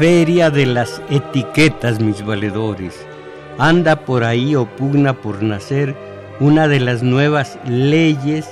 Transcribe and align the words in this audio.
Feria 0.00 0.48
de 0.48 0.64
las 0.64 1.02
etiquetas, 1.10 2.00
mis 2.00 2.24
valedores. 2.24 3.06
Anda 3.58 4.06
por 4.06 4.24
ahí 4.24 4.56
o 4.56 4.64
pugna 4.64 5.12
por 5.12 5.42
nacer 5.42 5.94
una 6.40 6.68
de 6.68 6.80
las 6.80 7.02
nuevas 7.02 7.58
leyes 7.66 8.48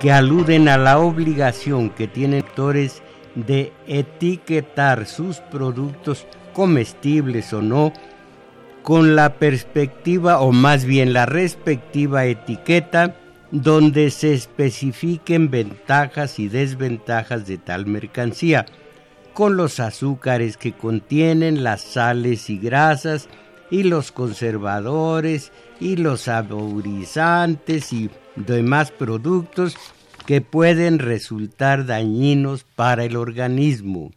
que 0.00 0.10
aluden 0.10 0.68
a 0.68 0.78
la 0.78 0.98
obligación 0.98 1.88
que 1.88 2.08
tienen 2.08 2.42
actores 2.42 3.00
de 3.36 3.72
etiquetar 3.86 5.06
sus 5.06 5.36
productos 5.38 6.26
comestibles 6.52 7.52
o 7.52 7.62
no 7.62 7.92
con 8.82 9.14
la 9.14 9.34
perspectiva 9.34 10.40
o 10.40 10.50
más 10.50 10.84
bien 10.84 11.12
la 11.12 11.26
respectiva 11.26 12.24
etiqueta 12.24 13.14
donde 13.52 14.10
se 14.10 14.34
especifiquen 14.34 15.48
ventajas 15.48 16.40
y 16.40 16.48
desventajas 16.48 17.46
de 17.46 17.58
tal 17.58 17.86
mercancía 17.86 18.66
con 19.34 19.56
los 19.56 19.80
azúcares 19.80 20.56
que 20.56 20.72
contienen, 20.72 21.64
las 21.64 21.82
sales 21.82 22.50
y 22.50 22.58
grasas, 22.58 23.28
y 23.70 23.84
los 23.84 24.12
conservadores, 24.12 25.52
y 25.80 25.96
los 25.96 26.22
saborizantes 26.22 27.92
y 27.92 28.10
demás 28.36 28.90
productos 28.90 29.76
que 30.26 30.40
pueden 30.40 30.98
resultar 30.98 31.86
dañinos 31.86 32.64
para 32.64 33.04
el 33.04 33.16
organismo. 33.16 34.12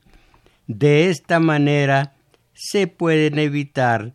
De 0.68 1.10
esta 1.10 1.40
manera 1.40 2.16
se 2.54 2.88
pueden 2.88 3.40
evitar 3.40 4.14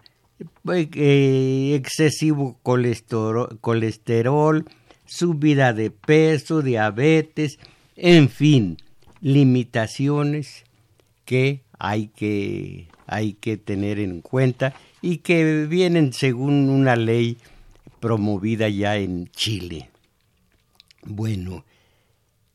pues, 0.64 0.88
eh, 0.94 1.74
excesivo 1.74 2.58
colesterol, 2.62 3.58
colesterol, 3.60 4.64
subida 5.06 5.72
de 5.72 5.90
peso, 5.90 6.62
diabetes, 6.62 7.58
en 7.96 8.28
fin, 8.28 8.76
limitaciones 9.20 10.64
que 11.30 11.62
hay 11.78 12.08
que, 12.08 12.88
hay 13.06 13.34
que 13.34 13.56
tener 13.56 14.00
en 14.00 14.20
cuenta 14.20 14.74
y 15.00 15.18
que 15.18 15.64
vienen 15.66 16.12
según 16.12 16.68
una 16.68 16.96
ley 16.96 17.38
promovida 18.00 18.68
ya 18.68 18.96
en 18.96 19.28
Chile. 19.28 19.90
Bueno, 21.04 21.64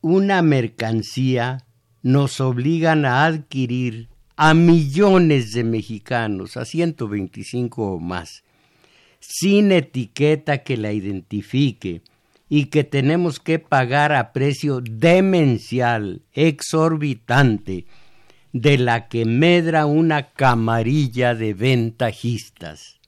una 0.02 0.42
mercancía 0.42 1.64
nos 2.04 2.42
obligan 2.42 3.06
a 3.06 3.24
adquirir 3.24 4.10
a 4.36 4.54
millones 4.54 5.54
de 5.54 5.64
mexicanos, 5.64 6.58
a 6.58 6.66
125 6.66 7.94
o 7.94 8.00
más, 8.02 8.44
sin 9.22 9.72
etiqueta 9.72 10.64
que 10.64 10.76
la 10.76 10.92
identifique 10.92 12.02
y 12.50 12.66
que 12.66 12.84
tenemos 12.84 13.40
que 13.40 13.58
pagar 13.58 14.12
a 14.12 14.34
precio 14.34 14.82
demencial, 14.82 16.24
exorbitante, 16.34 17.86
de 18.56 18.78
la 18.78 19.10
que 19.10 19.26
medra 19.26 19.86
una 19.86 20.32
camarilla 20.32 21.36
de 21.36 21.54
ventajistas. 21.54 23.02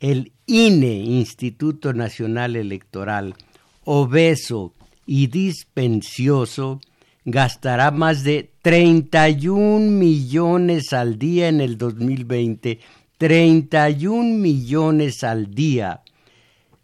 El 0.00 0.32
INE, 0.44 1.04
Instituto 1.04 1.92
Nacional 1.92 2.56
Electoral, 2.56 3.36
obeso 3.84 4.74
y 5.06 5.28
dispensioso, 5.28 6.80
gastará 7.24 7.92
más 7.92 8.24
de 8.24 8.50
31 8.62 9.88
millones 9.88 10.92
al 10.92 11.16
día 11.16 11.46
en 11.46 11.60
el 11.60 11.78
2020, 11.78 12.80
31 13.18 14.36
millones 14.36 15.22
al 15.22 15.54
día. 15.54 16.02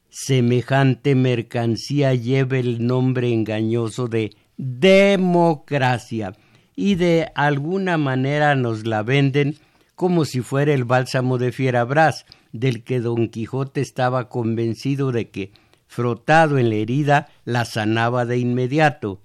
Semejante 0.09 1.17
mercancía 1.17 2.15
lleva 2.15 2.59
el 2.59 2.87
nombre 2.87 3.33
engañoso 3.33 4.07
de 4.07 4.31
democracia 4.57 6.33
y 6.75 6.95
de 6.95 7.31
alguna 7.35 7.99
manera 7.99 8.55
nos 8.55 8.87
la 8.87 9.03
venden 9.03 9.57
como 9.95 10.25
si 10.25 10.41
fuera 10.41 10.73
el 10.73 10.85
bálsamo 10.85 11.39
de 11.39 11.53
Fierabras, 11.53 12.27
del 12.53 12.83
que 12.83 13.01
don 13.01 13.29
Quijote 13.29 13.81
estaba 13.81 14.29
convencido 14.29 15.13
de 15.13 15.31
que, 15.31 15.53
frotado 15.87 16.59
en 16.59 16.71
la 16.71 16.77
herida, 16.77 17.29
la 17.45 17.65
sanaba 17.65 18.25
de 18.25 18.39
inmediato. 18.39 19.21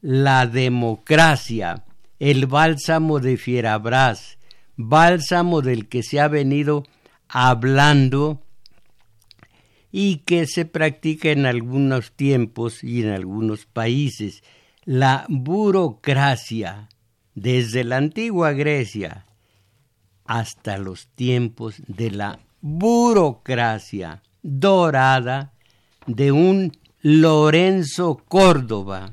La 0.00 0.46
democracia, 0.46 1.84
el 2.18 2.46
bálsamo 2.46 3.20
de 3.20 3.36
Fierabras, 3.36 4.38
bálsamo 4.76 5.62
del 5.62 5.88
que 5.88 6.02
se 6.02 6.20
ha 6.20 6.28
venido 6.28 6.84
hablando 7.28 8.40
y 9.90 10.18
que 10.18 10.46
se 10.46 10.64
practica 10.64 11.30
en 11.30 11.46
algunos 11.46 12.12
tiempos 12.12 12.84
y 12.84 13.02
en 13.02 13.10
algunos 13.10 13.66
países 13.66 14.42
la 14.86 15.26
burocracia 15.28 16.88
desde 17.34 17.82
la 17.82 17.96
antigua 17.96 18.52
Grecia 18.52 19.26
hasta 20.24 20.78
los 20.78 21.08
tiempos 21.08 21.82
de 21.88 22.12
la 22.12 22.38
burocracia 22.60 24.22
dorada 24.44 25.52
de 26.06 26.30
un 26.30 26.70
Lorenzo 27.02 28.22
Córdoba, 28.28 29.12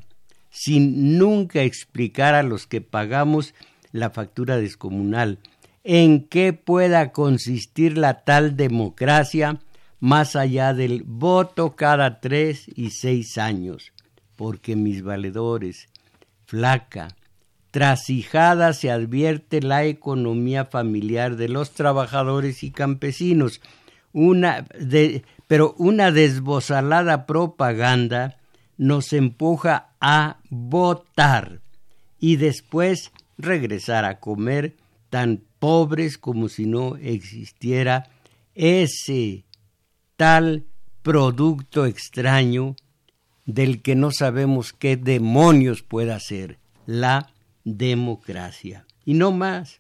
sin 0.51 1.17
nunca 1.17 1.63
explicar 1.63 2.35
a 2.35 2.43
los 2.43 2.67
que 2.67 2.81
pagamos 2.81 3.55
la 3.91 4.11
factura 4.11 4.57
descomunal 4.57 5.39
en 5.83 6.27
qué 6.27 6.53
pueda 6.53 7.11
consistir 7.11 7.97
la 7.97 8.23
tal 8.23 8.55
democracia 8.55 9.59
más 9.99 10.35
allá 10.35 10.75
del 10.75 11.01
voto 11.03 11.75
cada 11.75 12.19
tres 12.19 12.67
y 12.75 12.91
seis 12.91 13.39
años 13.39 13.91
porque 14.35 14.75
mis 14.75 15.03
valedores, 15.03 15.89
flaca, 16.45 17.09
trasijada 17.71 18.73
se 18.73 18.91
advierte 18.91 19.61
la 19.61 19.85
economía 19.85 20.65
familiar 20.65 21.35
de 21.35 21.49
los 21.49 21.71
trabajadores 21.71 22.63
y 22.63 22.71
campesinos, 22.71 23.61
una 24.11 24.67
de, 24.79 25.23
pero 25.47 25.73
una 25.77 26.11
desbozalada 26.11 27.25
propaganda 27.25 28.37
nos 28.77 29.11
empuja 29.13 29.89
a 29.99 30.37
votar 30.49 31.61
y 32.19 32.35
después 32.35 33.11
regresar 33.37 34.05
a 34.05 34.19
comer 34.19 34.75
tan 35.09 35.41
pobres 35.59 36.17
como 36.17 36.49
si 36.49 36.65
no 36.65 36.95
existiera 36.97 38.09
ese 38.55 39.45
tal 40.15 40.65
producto 41.01 41.85
extraño 41.85 42.75
del 43.45 43.81
que 43.81 43.95
no 43.95 44.11
sabemos 44.11 44.73
qué 44.73 44.97
demonios 44.97 45.81
pueda 45.81 46.19
ser, 46.19 46.59
la 46.85 47.31
democracia. 47.63 48.85
Y 49.05 49.13
no 49.13 49.31
más. 49.31 49.79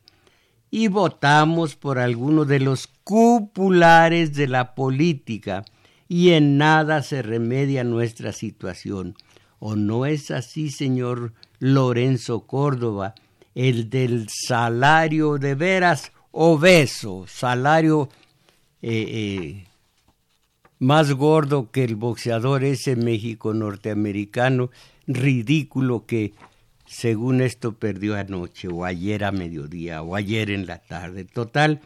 y 0.71 0.87
votamos 0.87 1.75
por 1.75 1.99
alguno 1.99 2.45
de 2.45 2.59
los 2.59 2.87
cupulares 3.03 4.33
de 4.33 4.47
la 4.47 4.73
política 4.73 5.65
y 6.07 6.31
en 6.31 6.57
nada 6.57 7.03
se 7.03 7.21
remedia 7.21 7.83
nuestra 7.83 8.31
situación. 8.31 9.15
¿O 9.59 9.75
no 9.75 10.07
es 10.07 10.31
así, 10.31 10.71
señor 10.71 11.33
Lorenzo 11.59 12.47
Córdoba, 12.47 13.13
el 13.55 13.89
del 13.89 14.27
salario 14.29 15.37
de 15.37 15.55
veras 15.55 16.11
obeso, 16.31 17.25
salario 17.27 18.09
eh, 18.81 19.05
eh, 19.07 19.67
más 20.83 21.13
gordo 21.13 21.71
que 21.71 21.83
el 21.83 21.95
boxeador 21.95 22.63
ese 22.63 22.95
México 22.95 23.53
norteamericano, 23.53 24.69
ridículo 25.07 26.05
que 26.05 26.33
según 26.85 27.41
esto 27.41 27.73
perdió 27.79 28.15
anoche 28.15 28.67
o 28.67 28.85
ayer 28.85 29.23
a 29.23 29.31
mediodía 29.31 30.01
o 30.01 30.15
ayer 30.15 30.51
en 30.51 30.67
la 30.67 30.79
tarde. 30.79 31.25
Total, 31.25 31.81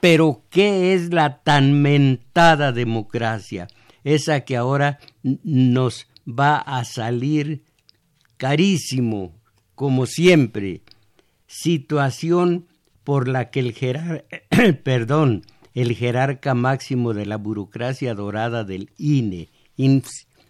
pero 0.00 0.42
¿qué 0.50 0.94
es 0.94 1.12
la 1.14 1.42
tan 1.42 1.80
mentada 1.80 2.72
democracia? 2.72 3.68
Esa 4.02 4.40
que 4.40 4.56
ahora 4.56 4.98
nos 5.22 6.08
va 6.26 6.58
a 6.58 6.84
salir 6.84 7.62
carísimo, 8.36 9.32
como 9.74 10.06
siempre. 10.06 10.82
Situación 11.46 12.66
por 13.04 13.28
la 13.28 13.50
que 13.50 13.60
el 13.60 13.74
perdón, 14.84 15.44
el 15.74 15.94
jerarca 15.94 16.54
máximo 16.54 17.14
de 17.14 17.26
la 17.26 17.36
burocracia 17.36 18.14
dorada 18.14 18.64
del 18.64 18.90
INE, 18.96 19.48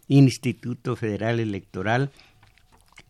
Instituto 0.07 0.97
Federal 0.97 1.41
Electoral, 1.41 2.11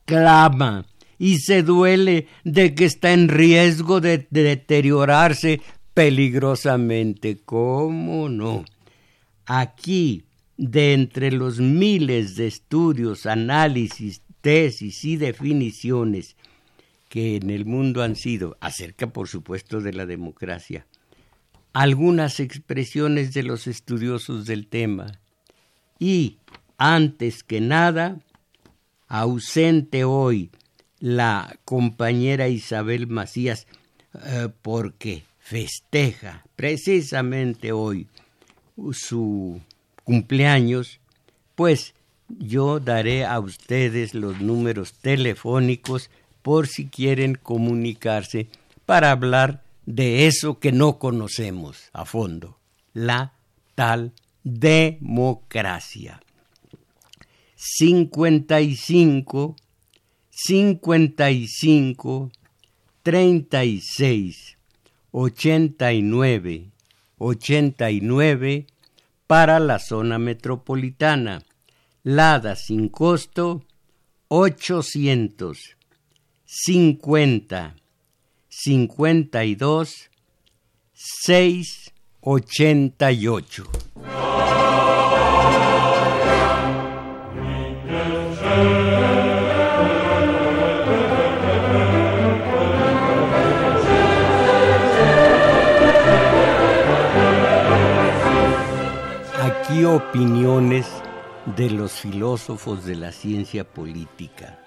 clama 0.05 0.87
y 1.19 1.39
se 1.39 1.63
duele 1.63 2.29
de 2.45 2.75
que 2.75 2.85
está 2.85 3.13
en 3.13 3.29
riesgo 3.29 4.01
de, 4.01 4.27
deteriorarse 4.31 5.61
peligrosamente. 5.93 7.39
¿Cómo 7.45 8.29
no? 8.29 8.65
Aquí, 9.47 10.25
de 10.57 10.93
entre 10.93 11.33
los 11.33 11.59
miles 11.59 12.37
de 12.37 12.47
estudios, 12.47 13.27
análisis, 13.27 14.23
tesis 14.41 15.05
y 15.05 15.17
definiciones 15.17 16.37
que 17.09 17.37
en 17.37 17.51
el 17.51 17.65
mundo 17.65 18.03
han 18.03 18.17
sido, 18.17 18.57
acerca 18.61 19.07
por 19.09 19.29
supuesto 19.29 19.81
de 19.81 19.93
la 19.93 20.07
democracia, 20.07 20.87
algunas 21.75 22.41
expresiones 22.41 23.35
de 23.35 23.43
los 23.43 23.67
estudiosos 23.67 24.47
del 24.47 24.69
tema. 24.69 25.21
Y, 25.99 26.39
antes 26.79 27.43
que 27.43 27.61
nada, 27.61 28.21
ausente 29.09 30.05
hoy 30.05 30.51
la 31.01 31.59
compañera 31.65 32.49
Isabel 32.49 33.09
Macías 33.09 33.67
eh, 34.25 34.49
porque 34.63 35.25
festeja 35.41 36.47
precisamente 36.57 37.73
hoy 37.73 38.07
su 38.93 39.61
cumpleaños, 40.05 41.01
pues 41.57 41.95
yo 42.29 42.79
daré 42.79 43.25
a 43.25 43.41
ustedes 43.41 44.15
los 44.15 44.41
números 44.41 44.95
telefónicos 44.95 46.09
por 46.43 46.69
si 46.69 46.87
quieren 46.87 47.35
comunicarse 47.35 48.49
para 48.87 49.11
hablar 49.11 49.64
de 49.87 50.27
eso 50.27 50.59
que 50.59 50.73
no 50.73 50.99
conocemos 50.99 51.91
a 51.93 52.05
fondo, 52.05 52.59
la 52.93 53.35
tal 53.75 54.13
democracia. 54.43 56.21
55 57.57 59.57
55 60.31 62.33
36 63.03 64.57
89 65.11 66.71
89 67.19 68.67
para 69.27 69.61
la 69.61 69.79
zona 69.79 70.19
metropolitana. 70.19 71.43
Lada 72.03 72.57
sin 72.57 72.89
costo 72.89 73.63
800 74.29 75.77
50 76.45 77.77
52 78.57 80.11
688. 80.95 83.65
Aquí 99.43 99.85
opiniones 99.85 100.87
de 101.57 101.71
los 101.71 101.93
filósofos 101.93 102.85
de 102.85 102.95
la 102.95 103.11
ciencia 103.11 103.65
política. 103.65 104.61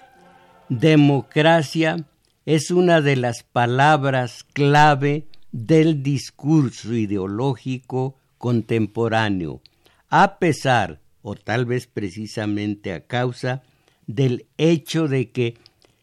Democracia 0.68 2.06
es 2.47 2.71
una 2.71 3.01
de 3.01 3.17
las 3.17 3.44
palabras 3.44 4.45
clave 4.53 5.27
del 5.51 6.01
discurso 6.01 6.94
ideológico 6.94 8.15
contemporáneo, 8.38 9.59
a 10.07 10.39
pesar, 10.39 11.01
o 11.21 11.35
tal 11.35 11.65
vez 11.65 11.88
precisamente 11.88 12.94
a 12.94 13.05
causa, 13.05 13.63
del 14.05 14.45
hecho 14.57 15.09
de 15.09 15.29
que 15.29 15.57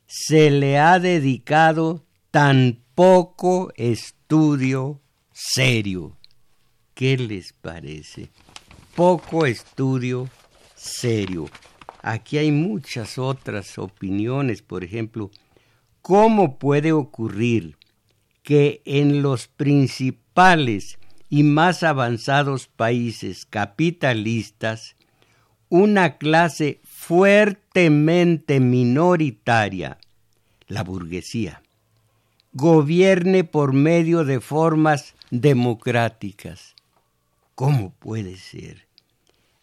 se 0.06 0.50
le 0.50 0.78
ha 0.78 1.00
dedicado 1.00 2.04
tan 2.30 2.78
poco 2.94 3.72
estudio 3.76 5.00
serio. 5.32 6.18
¿Qué 6.92 7.16
les 7.16 7.54
parece? 7.54 8.28
Poco 8.94 9.46
estudio 9.46 10.28
serio. 10.74 11.48
Aquí 12.02 12.36
hay 12.36 12.52
muchas 12.52 13.16
otras 13.16 13.78
opiniones, 13.78 14.60
por 14.60 14.84
ejemplo, 14.84 15.30
¿cómo 16.04 16.58
puede 16.58 16.92
ocurrir 16.92 17.78
que 18.42 18.82
en 18.84 19.22
los 19.22 19.48
principales 19.48 20.98
y 21.30 21.44
más 21.44 21.82
avanzados 21.82 22.66
países 22.66 23.46
capitalistas 23.46 24.96
una 25.70 26.18
clase 26.18 26.78
fuertemente 26.84 28.60
minoritaria, 28.60 29.96
la 30.66 30.84
burguesía, 30.84 31.62
gobierne 32.52 33.42
por 33.44 33.72
medio 33.72 34.24
de 34.24 34.40
formas 34.42 35.14
democráticas. 35.30 36.74
¿Cómo 37.54 37.94
puede 37.94 38.36
ser? 38.36 38.86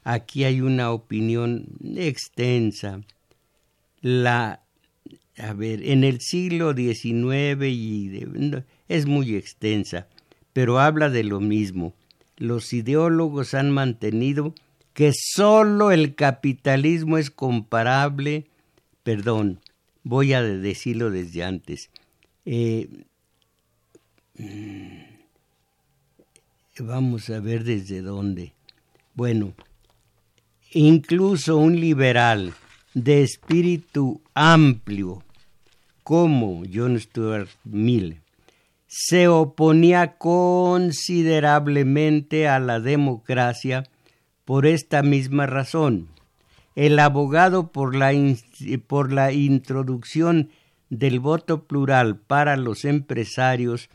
Aquí 0.03 0.43
hay 0.43 0.61
una 0.61 0.89
opinión 0.89 1.67
extensa. 1.95 3.01
La, 4.01 4.60
a 5.41 5.53
ver, 5.53 5.83
en 5.89 6.03
el 6.03 6.21
siglo 6.21 6.75
XIX 6.75 7.65
y 7.65 8.25
es 8.87 9.07
muy 9.07 9.35
extensa, 9.35 10.07
pero 10.53 10.79
habla 10.79 11.09
de 11.09 11.23
lo 11.23 11.39
mismo. 11.39 11.95
Los 12.37 12.73
ideólogos 12.73 13.55
han 13.55 13.71
mantenido 13.71 14.53
que 14.93 15.11
sólo 15.13 15.91
el 15.91 16.13
capitalismo 16.13 17.17
es 17.17 17.31
comparable, 17.31 18.45
perdón, 19.03 19.59
voy 20.03 20.33
a 20.33 20.43
decirlo 20.43 21.09
desde 21.09 21.43
antes, 21.43 21.89
eh, 22.45 22.87
mm, 24.37 25.01
vamos 26.81 27.29
a 27.31 27.39
ver 27.39 27.63
desde 27.63 28.01
dónde. 28.01 28.53
Bueno, 29.15 29.53
incluso 30.71 31.57
un 31.57 31.79
liberal 31.79 32.53
de 32.93 33.23
espíritu 33.23 34.21
amplio 34.35 35.23
como 36.03 36.61
John 36.71 36.99
Stuart 36.99 37.49
Mill 37.63 38.21
se 38.93 39.29
oponía 39.29 40.17
considerablemente 40.17 42.49
a 42.49 42.59
la 42.59 42.81
democracia 42.81 43.85
por 44.43 44.65
esta 44.65 45.01
misma 45.01 45.45
razón. 45.45 46.09
El 46.75 46.99
abogado 46.99 47.71
por 47.71 47.95
la, 47.95 48.11
por 48.87 49.13
la 49.13 49.31
introducción 49.31 50.49
del 50.89 51.21
voto 51.21 51.67
plural 51.67 52.17
para 52.17 52.57
los 52.57 52.83
empresarios, 52.83 53.89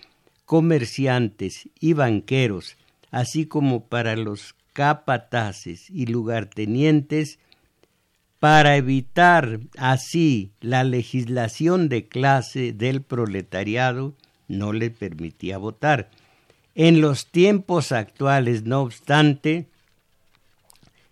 comerciantes 0.47 1.69
y 1.79 1.93
banqueros, 1.93 2.79
así 3.11 3.45
como 3.45 3.89
para 3.89 4.17
los 4.17 4.55
capataces 4.73 5.91
y 5.91 6.07
lugartenientes, 6.07 7.39
para 8.39 8.77
evitar 8.77 9.61
así 9.79 10.53
la 10.61 10.85
legislación 10.85 11.89
de 11.89 12.07
clase 12.07 12.73
del 12.73 13.03
proletariado, 13.03 14.15
no 14.49 14.73
le 14.73 14.91
permitía 14.91 15.59
votar. 15.59 16.11
En 16.75 17.01
los 17.01 17.27
tiempos 17.31 17.93
actuales, 17.93 18.65
no 18.65 18.83
obstante, 18.83 19.67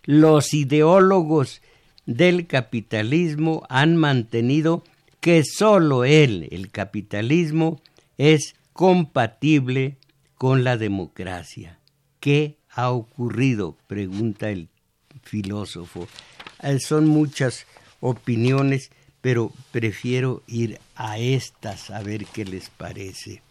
los 0.05 0.53
ideólogos 0.53 1.63
del 2.05 2.47
capitalismo 2.47 3.65
han 3.71 3.97
mantenido 3.97 4.85
que 5.21 5.43
sólo 5.43 6.05
él, 6.05 6.49
el 6.51 6.71
capitalismo, 6.71 7.81
es 8.19 8.57
compatible 8.75 9.97
con 10.37 10.65
la 10.65 10.77
democracia. 10.77 11.79
¿Qué 12.21 12.59
ha 12.69 12.91
ocurrido? 12.91 13.79
pregunta 13.87 14.51
el 14.51 14.69
filósofo. 15.23 16.07
Son 16.79 17.07
muchas 17.07 17.67
opiniones, 18.01 18.91
pero 19.21 19.53
prefiero 19.71 20.43
ir 20.47 20.81
a 20.97 21.19
estas 21.19 21.91
a 21.91 22.03
ver 22.03 22.27
qué 22.27 22.45
les 22.45 22.71
parece. 22.71 23.43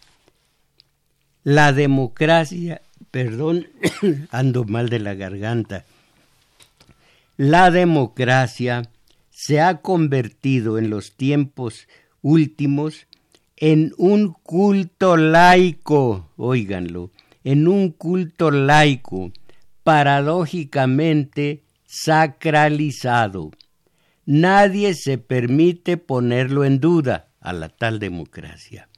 La 1.43 1.73
democracia, 1.73 2.81
perdón, 3.11 3.67
ando 4.31 4.63
mal 4.65 4.89
de 4.89 4.99
la 4.99 5.13
garganta. 5.13 5.85
La 7.37 7.71
democracia 7.71 8.83
se 9.31 9.59
ha 9.59 9.81
convertido 9.81 10.77
en 10.77 10.89
los 10.89 11.13
tiempos 11.13 11.87
últimos 12.21 13.07
en 13.57 13.93
un 13.97 14.33
culto 14.43 15.17
laico, 15.17 16.29
óiganlo, 16.37 17.11
en 17.43 17.67
un 17.67 17.91
culto 17.91 18.51
laico, 18.51 19.31
paradójicamente 19.83 21.62
sacralizado. 21.93 23.51
Nadie 24.25 24.95
se 24.95 25.19
permite 25.19 25.97
ponerlo 25.97 26.65
en 26.65 26.79
duda 26.79 27.29
a 27.39 27.53
la 27.53 27.69
tal 27.69 27.99
democracia. 27.99 28.89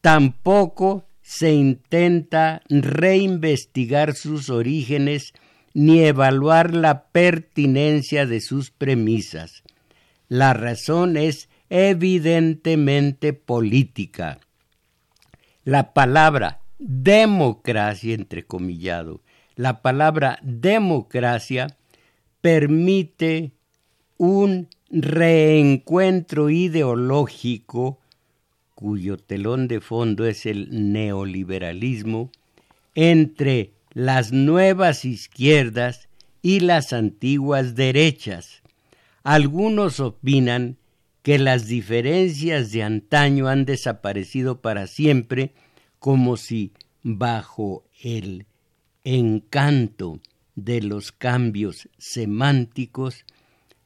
Tampoco 0.00 1.04
se 1.20 1.52
intenta 1.52 2.62
reinvestigar 2.70 4.14
sus 4.14 4.48
orígenes 4.48 5.34
ni 5.74 6.04
evaluar 6.04 6.72
la 6.72 7.08
pertinencia 7.08 8.24
de 8.24 8.40
sus 8.40 8.70
premisas. 8.70 9.62
La 10.28 10.54
razón 10.54 11.18
es 11.18 11.50
evidentemente 11.68 13.34
política. 13.34 14.38
La 15.64 15.92
palabra 15.92 16.60
democracia, 16.78 18.14
entrecomillado, 18.14 19.20
la 19.54 19.82
palabra 19.82 20.38
democracia 20.42 21.76
permite 22.46 23.50
un 24.18 24.68
reencuentro 24.88 26.48
ideológico 26.48 27.98
cuyo 28.76 29.16
telón 29.16 29.66
de 29.66 29.80
fondo 29.80 30.24
es 30.26 30.46
el 30.46 30.92
neoliberalismo 30.92 32.30
entre 32.94 33.72
las 33.94 34.30
nuevas 34.30 35.04
izquierdas 35.04 36.08
y 36.40 36.60
las 36.60 36.92
antiguas 36.92 37.74
derechas. 37.74 38.62
Algunos 39.24 39.98
opinan 39.98 40.76
que 41.24 41.40
las 41.40 41.66
diferencias 41.66 42.70
de 42.70 42.84
antaño 42.84 43.48
han 43.48 43.64
desaparecido 43.64 44.60
para 44.60 44.86
siempre 44.86 45.52
como 45.98 46.36
si 46.36 46.70
bajo 47.02 47.82
el 48.00 48.46
encanto 49.02 50.20
de 50.56 50.82
los 50.82 51.12
cambios 51.12 51.88
semánticos 51.98 53.24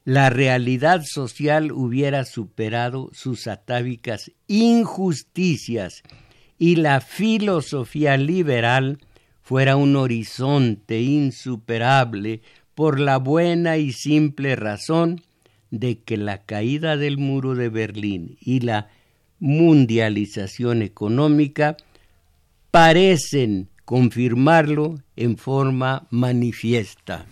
la 0.03 0.31
realidad 0.31 1.03
social 1.05 1.71
hubiera 1.71 2.25
superado 2.25 3.11
sus 3.13 3.45
atávicas 3.45 4.31
injusticias 4.47 6.01
y 6.57 6.77
la 6.77 7.01
filosofía 7.01 8.17
liberal 8.17 8.97
fuera 9.41 9.75
un 9.75 9.95
horizonte 9.95 11.01
insuperable 11.01 12.41
por 12.73 12.99
la 12.99 13.17
buena 13.17 13.77
y 13.77 13.91
simple 13.91 14.55
razón 14.55 15.21
de 15.69 15.99
que 15.99 16.17
la 16.17 16.39
caída 16.39 16.97
del 16.97 17.17
muro 17.17 17.53
de 17.53 17.69
Berlín 17.69 18.37
y 18.41 18.61
la 18.61 18.89
mundialización 19.39 20.81
económica 20.81 21.77
parecen 22.71 23.69
confirmarlo 23.91 25.01
en 25.17 25.35
forma 25.35 26.07
manifiesta. 26.11 27.25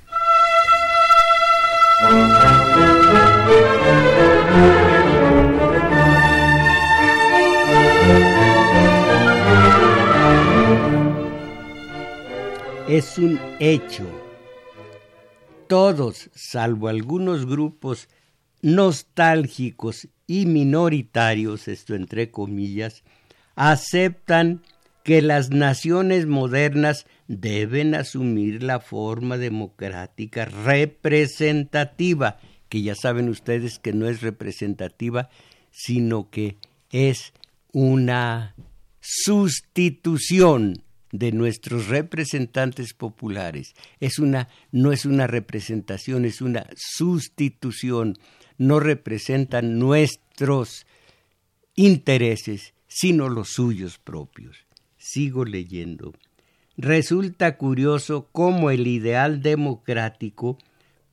Es 12.90 13.18
un 13.18 13.40
hecho. 13.62 14.06
Todos, 15.68 16.30
salvo 16.36 16.90
algunos 16.90 17.46
grupos 17.46 18.10
nostálgicos 18.62 20.10
y 20.28 20.46
minoritarios, 20.46 21.70
esto 21.70 21.96
entre 21.96 22.32
comillas, 22.32 23.06
aceptan 23.56 24.62
que 25.04 25.22
las 25.22 25.50
naciones 25.50 26.28
modernas 26.28 27.06
deben 27.28 27.96
asumir 27.96 28.64
la 28.64 28.80
forma 28.80 29.38
democrática 29.38 30.46
representativa, 30.46 32.38
que 32.70 32.82
ya 32.82 32.96
saben 32.96 33.30
ustedes 33.30 33.80
que 33.80 33.94
no 33.94 34.08
es 34.08 34.22
representativa, 34.22 35.30
sino 35.72 36.30
que 36.30 36.58
es 36.92 37.34
una 37.72 38.56
sustitución 39.00 40.84
de 41.12 41.32
nuestros 41.32 41.88
representantes 41.88 42.94
populares. 42.94 43.74
Es 44.00 44.20
una 44.20 44.50
no 44.72 44.92
es 44.92 45.06
una 45.06 45.28
representación, 45.28 46.26
es 46.26 46.42
una 46.42 46.68
sustitución. 46.76 48.18
No 48.58 48.80
representan 48.80 49.80
nuestros 49.80 50.86
intereses, 51.76 52.74
sino 52.88 53.30
los 53.30 53.50
suyos 53.50 53.98
propios. 53.98 54.69
Sigo 55.10 55.44
leyendo. 55.44 56.14
Resulta 56.78 57.58
curioso 57.58 58.30
cómo 58.32 58.70
el 58.70 58.86
ideal 58.86 59.42
democrático 59.42 60.60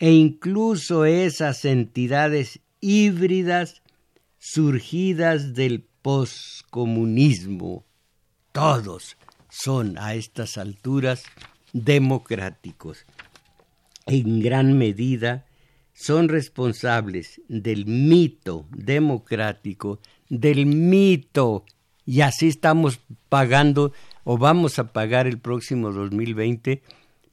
E 0.00 0.10
incluso 0.10 1.04
esas 1.04 1.64
entidades 1.64 2.58
híbridas 2.80 3.80
surgidas 4.38 5.54
del 5.54 5.84
poscomunismo. 6.02 7.84
Todos 8.52 9.16
son 9.48 9.98
a 9.98 10.14
estas 10.14 10.58
alturas 10.58 11.24
democráticos. 11.72 13.04
En 14.06 14.40
gran 14.40 14.78
medida 14.78 15.46
son 15.92 16.28
responsables 16.28 17.40
del 17.48 17.86
mito 17.86 18.66
democrático, 18.70 20.00
del 20.28 20.66
mito, 20.66 21.64
y 22.06 22.22
así 22.22 22.48
estamos 22.48 23.00
pagando 23.28 23.92
o 24.24 24.38
vamos 24.38 24.78
a 24.78 24.92
pagar 24.92 25.26
el 25.26 25.38
próximo 25.38 25.92
2020 25.92 26.82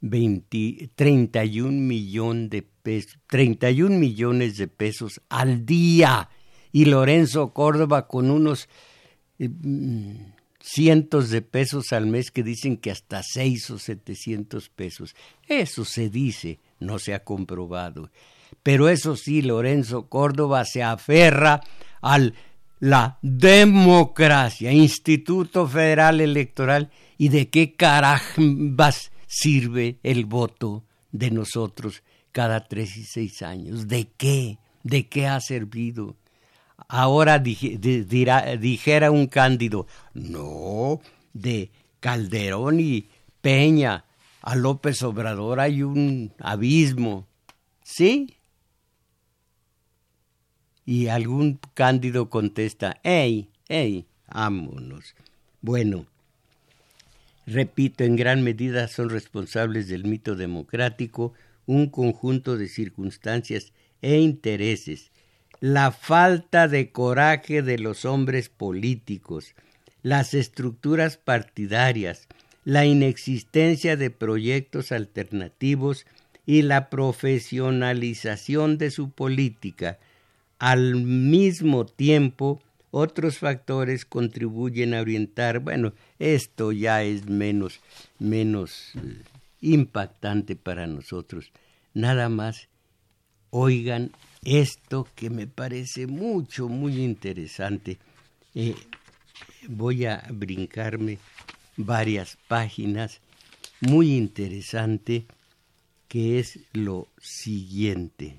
20, 0.01 0.91
31 0.95 1.71
millones 1.71 2.49
de 2.51 2.61
pesos, 2.61 3.17
31 3.27 3.97
millones 3.97 4.57
de 4.57 4.67
pesos 4.67 5.21
al 5.29 5.65
día 5.65 6.29
y 6.75 6.83
Lorenzo 6.83 7.53
Córdoba 7.53 8.05
con 8.05 8.29
unos 8.29 8.67
eh, 9.39 9.49
cientos 10.59 11.29
de 11.29 11.41
pesos 11.41 11.93
al 11.93 12.05
mes 12.05 12.31
que 12.31 12.43
dicen 12.43 12.75
que 12.75 12.91
hasta 12.91 13.23
seis 13.23 13.69
o 13.69 13.79
setecientos 13.79 14.67
pesos. 14.67 15.15
Eso 15.47 15.85
se 15.85 16.09
dice, 16.09 16.59
no 16.81 16.99
se 16.99 17.13
ha 17.13 17.23
comprobado. 17.23 18.11
Pero 18.61 18.89
eso 18.89 19.15
sí, 19.15 19.41
Lorenzo 19.41 20.09
Córdoba 20.09 20.65
se 20.65 20.83
aferra 20.83 21.61
a 22.01 22.19
la 22.81 23.19
democracia, 23.21 24.73
Instituto 24.73 25.69
Federal 25.69 26.19
Electoral, 26.19 26.91
y 27.17 27.29
de 27.29 27.47
qué 27.49 27.73
carambas 27.75 29.13
sirve 29.27 29.99
el 30.03 30.25
voto 30.25 30.83
de 31.13 31.31
nosotros 31.31 32.03
cada 32.33 32.67
tres 32.67 32.97
y 32.97 33.05
seis 33.05 33.41
años. 33.43 33.87
¿De 33.87 34.09
qué? 34.17 34.57
¿De 34.83 35.07
qué 35.07 35.27
ha 35.27 35.39
servido? 35.39 36.17
Ahora 36.87 37.39
dijera 37.39 39.11
un 39.11 39.27
cándido, 39.27 39.87
no, 40.13 41.01
de 41.33 41.71
Calderón 41.99 42.79
y 42.79 43.09
Peña 43.41 44.05
a 44.45 44.55
López 44.55 45.01
Obrador 45.01 45.59
hay 45.59 45.81
un 45.81 46.31
abismo. 46.39 47.27
¿Sí? 47.83 48.37
Y 50.85 51.07
algún 51.07 51.59
cándido 51.73 52.29
contesta, 52.29 52.99
¡Ey, 53.03 53.49
ey, 53.67 54.05
vámonos! 54.31 55.15
Bueno, 55.61 56.05
repito, 57.47 58.03
en 58.03 58.15
gran 58.15 58.43
medida 58.43 58.87
son 58.87 59.09
responsables 59.09 59.87
del 59.87 60.03
mito 60.05 60.35
democrático 60.35 61.33
un 61.65 61.89
conjunto 61.89 62.55
de 62.55 62.67
circunstancias 62.67 63.73
e 64.03 64.19
intereses 64.19 65.11
la 65.59 65.91
falta 65.91 66.67
de 66.67 66.91
coraje 66.91 67.61
de 67.61 67.79
los 67.79 68.05
hombres 68.05 68.49
políticos, 68.49 69.55
las 70.03 70.33
estructuras 70.33 71.17
partidarias, 71.17 72.27
la 72.63 72.85
inexistencia 72.85 73.95
de 73.95 74.09
proyectos 74.09 74.91
alternativos 74.91 76.05
y 76.45 76.61
la 76.63 76.89
profesionalización 76.89 78.77
de 78.77 78.91
su 78.91 79.11
política. 79.11 79.97
Al 80.59 80.95
mismo 80.95 81.85
tiempo, 81.85 82.61
otros 82.91 83.39
factores 83.39 84.05
contribuyen 84.05 84.93
a 84.93 85.01
orientar, 85.01 85.59
bueno, 85.59 85.93
esto 86.19 86.71
ya 86.71 87.03
es 87.03 87.27
menos, 87.27 87.81
menos 88.19 88.93
eh, 88.95 89.21
impactante 89.61 90.55
para 90.55 90.87
nosotros. 90.87 91.51
Nada 91.93 92.29
más 92.29 92.69
oigan 93.49 94.11
esto 94.45 95.07
que 95.15 95.29
me 95.29 95.47
parece 95.47 96.07
mucho, 96.07 96.69
muy 96.69 97.03
interesante. 97.03 97.97
Eh, 98.53 98.75
voy 99.67 100.05
a 100.05 100.23
brincarme 100.31 101.17
varias 101.75 102.37
páginas 102.47 103.19
muy 103.81 104.15
interesante 104.15 105.25
que 106.07 106.39
es 106.39 106.59
lo 106.73 107.07
siguiente. 107.19 108.37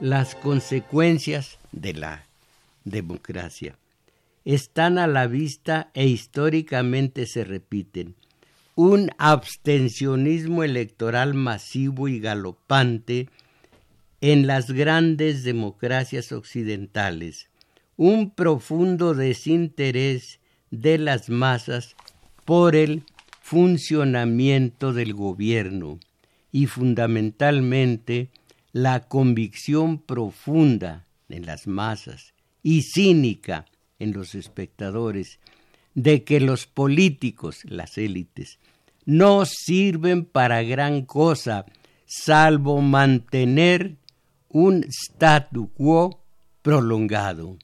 Las 0.00 0.34
consecuencias 0.34 1.58
de 1.72 1.94
la 1.94 2.26
democracia 2.84 3.78
están 4.44 4.98
a 4.98 5.06
la 5.06 5.26
vista 5.26 5.90
e 5.94 6.06
históricamente 6.06 7.26
se 7.26 7.44
repiten. 7.44 8.14
Un 8.78 9.10
abstencionismo 9.16 10.62
electoral 10.62 11.32
masivo 11.32 12.08
y 12.08 12.20
galopante 12.20 13.30
en 14.20 14.46
las 14.46 14.70
grandes 14.70 15.44
democracias 15.44 16.30
occidentales, 16.30 17.48
un 17.96 18.30
profundo 18.30 19.14
desinterés 19.14 20.40
de 20.70 20.98
las 20.98 21.30
masas 21.30 21.96
por 22.44 22.76
el 22.76 23.04
funcionamiento 23.40 24.92
del 24.92 25.14
gobierno 25.14 25.98
y 26.52 26.66
fundamentalmente 26.66 28.28
la 28.72 29.00
convicción 29.08 29.98
profunda 30.02 31.06
en 31.30 31.46
las 31.46 31.66
masas 31.66 32.34
y 32.62 32.82
cínica 32.82 33.64
en 33.98 34.12
los 34.12 34.34
espectadores 34.34 35.38
de 35.96 36.24
que 36.24 36.40
los 36.40 36.66
políticos, 36.66 37.60
las 37.64 37.96
élites, 37.96 38.58
no 39.06 39.46
sirven 39.46 40.26
para 40.26 40.62
gran 40.62 41.06
cosa 41.06 41.64
salvo 42.04 42.82
mantener 42.82 43.96
un 44.50 44.84
statu 44.90 45.72
quo 45.72 46.22
prolongado. 46.60 47.56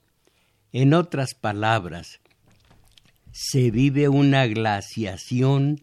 En 0.73 0.95
otras 0.95 1.35
palabras, 1.35 2.21
se 3.33 3.71
vive 3.71 4.09
una 4.09 4.47
glaciación 4.47 5.83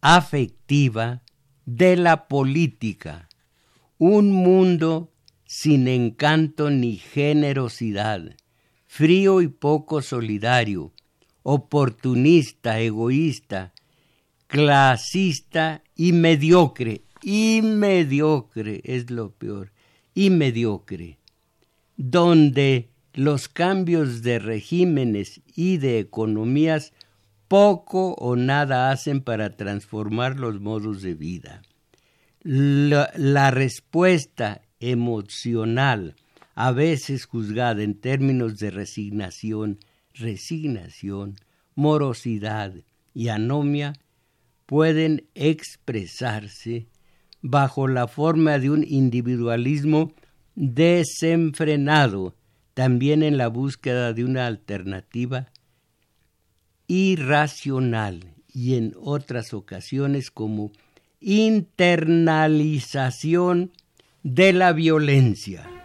afectiva 0.00 1.22
de 1.66 1.96
la 1.96 2.26
política, 2.26 3.28
un 3.96 4.32
mundo 4.32 5.12
sin 5.46 5.86
encanto 5.86 6.70
ni 6.70 6.96
generosidad, 6.96 8.34
frío 8.86 9.40
y 9.40 9.46
poco 9.46 10.02
solidario, 10.02 10.92
oportunista, 11.50 12.78
egoísta, 12.78 13.72
clasista 14.48 15.82
y 15.96 16.12
mediocre. 16.12 17.00
Y 17.22 17.62
mediocre 17.62 18.82
es 18.84 19.10
lo 19.10 19.30
peor, 19.30 19.72
y 20.14 20.28
mediocre, 20.28 21.16
donde 21.96 22.90
los 23.14 23.48
cambios 23.48 24.22
de 24.22 24.38
regímenes 24.38 25.40
y 25.56 25.78
de 25.78 26.00
economías 26.00 26.92
poco 27.48 28.12
o 28.18 28.36
nada 28.36 28.90
hacen 28.90 29.22
para 29.22 29.56
transformar 29.56 30.38
los 30.38 30.60
modos 30.60 31.00
de 31.00 31.14
vida. 31.14 31.62
La, 32.42 33.10
la 33.16 33.50
respuesta 33.50 34.60
emocional 34.80 36.14
a 36.54 36.72
veces 36.72 37.24
juzgada 37.24 37.82
en 37.82 37.94
términos 37.94 38.58
de 38.58 38.70
resignación, 38.70 39.78
resignación, 40.14 41.36
morosidad 41.78 42.74
y 43.14 43.28
anomia, 43.28 43.94
pueden 44.66 45.28
expresarse 45.36 46.88
bajo 47.40 47.86
la 47.86 48.08
forma 48.08 48.58
de 48.58 48.70
un 48.70 48.84
individualismo 48.84 50.12
desenfrenado, 50.56 52.34
también 52.74 53.22
en 53.22 53.38
la 53.38 53.46
búsqueda 53.46 54.12
de 54.12 54.24
una 54.24 54.48
alternativa 54.48 55.52
irracional 56.88 58.34
y 58.52 58.74
en 58.74 58.96
otras 59.00 59.54
ocasiones 59.54 60.32
como 60.32 60.72
internalización 61.20 63.70
de 64.24 64.52
la 64.52 64.72
violencia. 64.72 65.77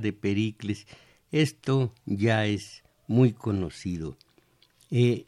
De 0.00 0.12
Pericles, 0.12 0.86
esto 1.30 1.92
ya 2.06 2.46
es 2.46 2.84
muy 3.06 3.32
conocido. 3.32 4.16
Eh, 4.90 5.26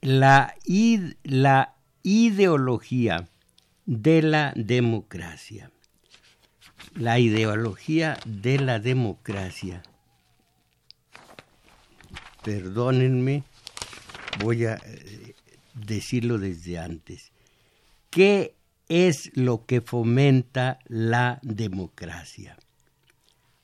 la, 0.00 0.54
la 1.22 1.74
ideología 2.02 3.28
de 3.84 4.22
la 4.22 4.52
democracia. 4.56 5.70
La 6.94 7.18
ideología 7.18 8.18
de 8.24 8.58
la 8.58 8.78
democracia. 8.78 9.82
Perdónenme, 12.42 13.44
voy 14.40 14.66
a 14.66 14.74
eh, 14.84 15.34
decirlo 15.74 16.38
desde 16.38 16.78
antes. 16.78 17.32
¿Qué 18.10 18.55
es 18.88 19.30
lo 19.34 19.66
que 19.66 19.80
fomenta 19.80 20.78
la 20.86 21.38
democracia. 21.42 22.56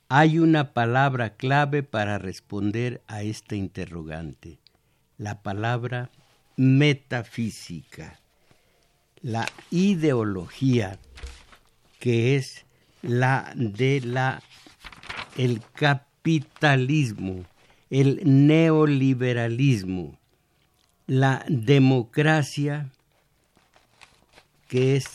Hay 0.09 0.39
una 0.39 0.73
palabra 0.73 1.35
clave 1.35 1.81
para 1.81 2.17
responder 2.17 3.01
a 3.07 3.23
esta 3.23 3.55
interrogante, 3.55 4.59
la 5.17 5.41
palabra 5.41 6.11
metafísica, 6.55 8.19
la 9.21 9.47
ideología 9.71 10.99
que 11.99 12.35
es 12.35 12.65
la 13.01 13.53
de 13.55 14.01
la 14.01 14.43
el 15.37 15.61
capitalismo, 15.73 17.45
el 17.89 18.19
neoliberalismo, 18.23 20.19
la 21.07 21.45
democracia, 21.47 22.91
que 24.73 24.95
es, 24.95 25.05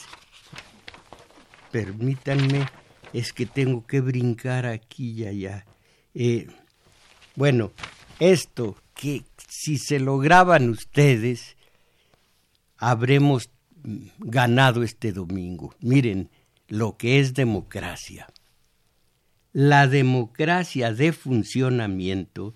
permítanme, 1.72 2.68
es 3.12 3.32
que 3.32 3.44
tengo 3.44 3.84
que 3.88 4.00
brincar 4.00 4.66
aquí 4.66 5.10
y 5.10 5.26
allá. 5.26 5.66
Eh, 6.14 6.46
bueno, 7.34 7.72
esto 8.20 8.76
que 8.94 9.24
si 9.48 9.78
se 9.78 9.98
lograban 9.98 10.68
ustedes, 10.68 11.56
habremos 12.76 13.50
ganado 14.20 14.84
este 14.84 15.10
domingo. 15.10 15.74
Miren 15.80 16.30
lo 16.68 16.96
que 16.96 17.18
es 17.18 17.34
democracia. 17.34 18.28
La 19.52 19.88
democracia 19.88 20.92
de 20.92 21.12
funcionamiento, 21.12 22.54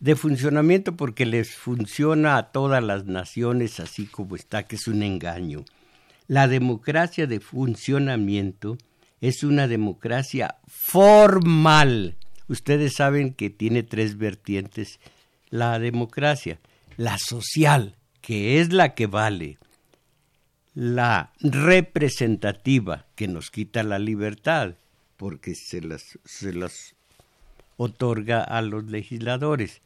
de 0.00 0.16
funcionamiento 0.16 0.98
porque 0.98 1.24
les 1.24 1.54
funciona 1.54 2.36
a 2.36 2.52
todas 2.52 2.84
las 2.84 3.06
naciones 3.06 3.80
así 3.80 4.04
como 4.04 4.36
está, 4.36 4.64
que 4.64 4.76
es 4.76 4.86
un 4.86 5.02
engaño. 5.02 5.64
La 6.28 6.48
democracia 6.48 7.26
de 7.26 7.40
funcionamiento 7.40 8.78
es 9.20 9.44
una 9.44 9.68
democracia 9.68 10.56
formal. 10.66 12.16
Ustedes 12.48 12.94
saben 12.94 13.34
que 13.34 13.50
tiene 13.50 13.82
tres 13.82 14.18
vertientes 14.18 14.98
la 15.50 15.78
democracia, 15.78 16.58
la 16.96 17.18
social, 17.18 17.96
que 18.20 18.60
es 18.60 18.72
la 18.72 18.94
que 18.94 19.06
vale, 19.06 19.58
la 20.74 21.32
representativa, 21.40 23.06
que 23.14 23.28
nos 23.28 23.50
quita 23.50 23.82
la 23.82 23.98
libertad, 23.98 24.74
porque 25.16 25.54
se 25.54 25.80
las, 25.80 26.94
otorga 27.76 28.42
a 28.42 28.60
los 28.62 28.84
legisladores, 28.84 29.80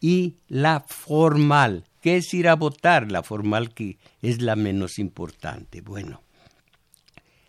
y 0.00 0.36
la 0.48 0.84
formal, 0.86 1.84
que 2.06 2.18
es 2.18 2.32
ir 2.34 2.46
a 2.46 2.54
votar, 2.54 3.10
la 3.10 3.24
formal 3.24 3.74
que 3.74 3.98
es 4.22 4.40
la 4.40 4.54
menos 4.54 5.00
importante. 5.00 5.80
Bueno, 5.80 6.22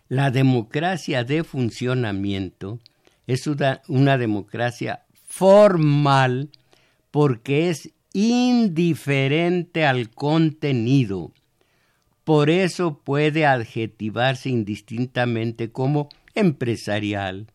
la 0.08 0.32
democracia 0.32 1.22
de 1.22 1.44
funcionamiento 1.44 2.80
es 3.28 3.46
una, 3.46 3.82
una 3.86 4.18
democracia 4.18 5.04
formal 5.28 6.50
porque 7.12 7.70
es 7.70 7.92
indiferente 8.12 9.86
al 9.86 10.10
contenido. 10.10 11.30
Por 12.24 12.50
eso 12.50 12.98
puede 12.98 13.46
adjetivarse 13.46 14.50
indistintamente 14.50 15.70
como 15.70 16.08
empresarial, 16.34 17.46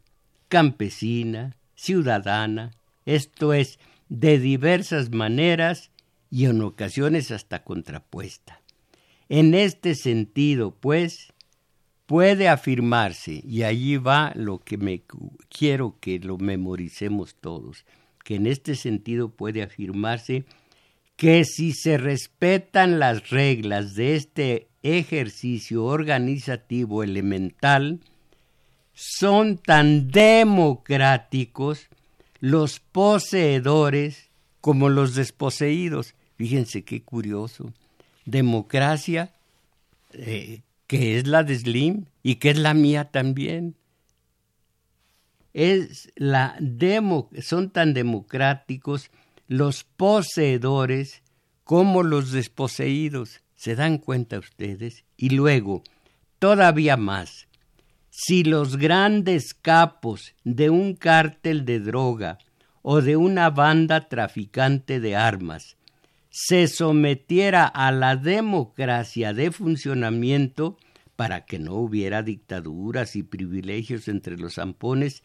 campesina, 0.48 1.58
ciudadana, 1.76 2.72
esto 3.06 3.52
es, 3.52 3.78
de 4.08 4.39
diversas 4.39 5.12
maneras 5.12 5.92
y 6.34 6.46
en 6.46 6.63
ocasiones 6.63 7.30
hasta 7.30 7.63
contrapuesta. 7.63 8.60
En 9.30 9.54
este 9.54 9.93
sentido, 9.93 10.72
pues, 10.72 11.32
puede 12.08 12.50
afirmarse, 12.50 13.43
y 13.46 13.62
allí 13.62 13.98
va 13.98 14.32
lo 14.34 14.58
que 14.58 14.80
me 14.80 15.04
quiero 15.48 16.00
que 16.00 16.17
lo 16.17 16.39
memoricemos 16.39 17.36
todos, 17.39 17.86
que 18.24 18.34
en 18.34 18.48
este 18.48 18.74
sentido 18.74 19.30
puede 19.30 19.62
afirmarse 19.62 20.46
que 21.17 21.46
si 21.46 21.72
se 21.72 22.00
respetan 22.00 22.98
las 22.98 23.30
reglas 23.30 23.93
de 23.93 24.15
este 24.15 24.69
ejercicio 24.82 25.86
organizativo 25.86 27.04
elemental, 27.04 28.00
son 28.96 29.60
tan 29.60 30.08
democráticos 30.08 31.89
los 32.39 32.80
poseedores 32.80 34.32
como 34.62 34.89
los 34.89 35.13
desposeídos. 35.13 36.15
Fíjense 36.43 36.84
qué 36.84 37.01
curioso. 37.01 37.71
Democracia, 38.25 39.32
eh, 40.12 40.60
que 40.88 41.17
es 41.17 41.25
la 41.25 41.43
de 41.43 41.58
Slim 41.58 42.03
y 42.21 42.36
que 42.36 42.49
es 42.49 42.58
la 42.58 42.73
mía 42.73 43.06
también 43.06 43.75
es 45.53 46.12
la 46.17 46.58
demo, 46.60 47.29
son 47.41 47.69
tan 47.69 47.93
democráticos 47.93 49.10
los 49.47 49.86
poseedores 49.86 51.23
como 51.63 52.03
los 52.03 52.34
desposeídos. 52.34 53.39
¿Se 53.56 53.75
dan 53.75 53.97
cuenta 53.97 54.38
ustedes? 54.38 55.06
Y 55.15 55.29
luego, 55.29 55.82
todavía 56.39 56.97
más, 56.97 57.47
si 58.10 58.43
los 58.43 58.75
grandes 58.75 59.53
capos 59.53 60.36
de 60.43 60.69
un 60.69 60.93
cártel 60.95 61.63
de 61.63 61.79
droga 61.79 62.38
o 62.82 63.01
de 63.01 63.15
una 63.15 63.49
banda 63.49 64.10
traficante 64.10 64.99
de 64.99 65.15
armas 65.15 65.77
se 66.36 66.67
sometiera 66.67 67.67
a 67.67 67.91
la 67.91 68.15
democracia 68.15 69.34
de 69.34 69.52
funcionamiento 69.52 70.80
para 71.15 71.46
que 71.46 71.60
no 71.60 71.76
hubiera 71.76 72.24
dictaduras 72.24 73.15
y 73.15 73.22
privilegios 73.22 74.08
entre 74.08 74.38
los 74.38 74.56
zampones, 74.56 75.22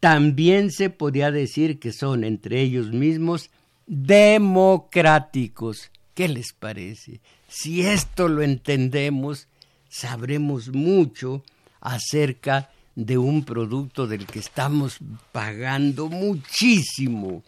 también 0.00 0.70
se 0.70 0.88
podría 0.88 1.30
decir 1.30 1.78
que 1.78 1.92
son 1.92 2.24
entre 2.24 2.62
ellos 2.62 2.90
mismos 2.90 3.50
democráticos. 3.86 5.90
¿Qué 6.14 6.26
les 6.26 6.54
parece? 6.54 7.20
Si 7.48 7.82
esto 7.82 8.26
lo 8.26 8.40
entendemos, 8.40 9.48
sabremos 9.90 10.70
mucho 10.70 11.44
acerca 11.82 12.70
de 12.94 13.18
un 13.18 13.44
producto 13.44 14.06
del 14.06 14.24
que 14.24 14.38
estamos 14.38 15.00
pagando 15.32 16.08
muchísimo 16.08 17.42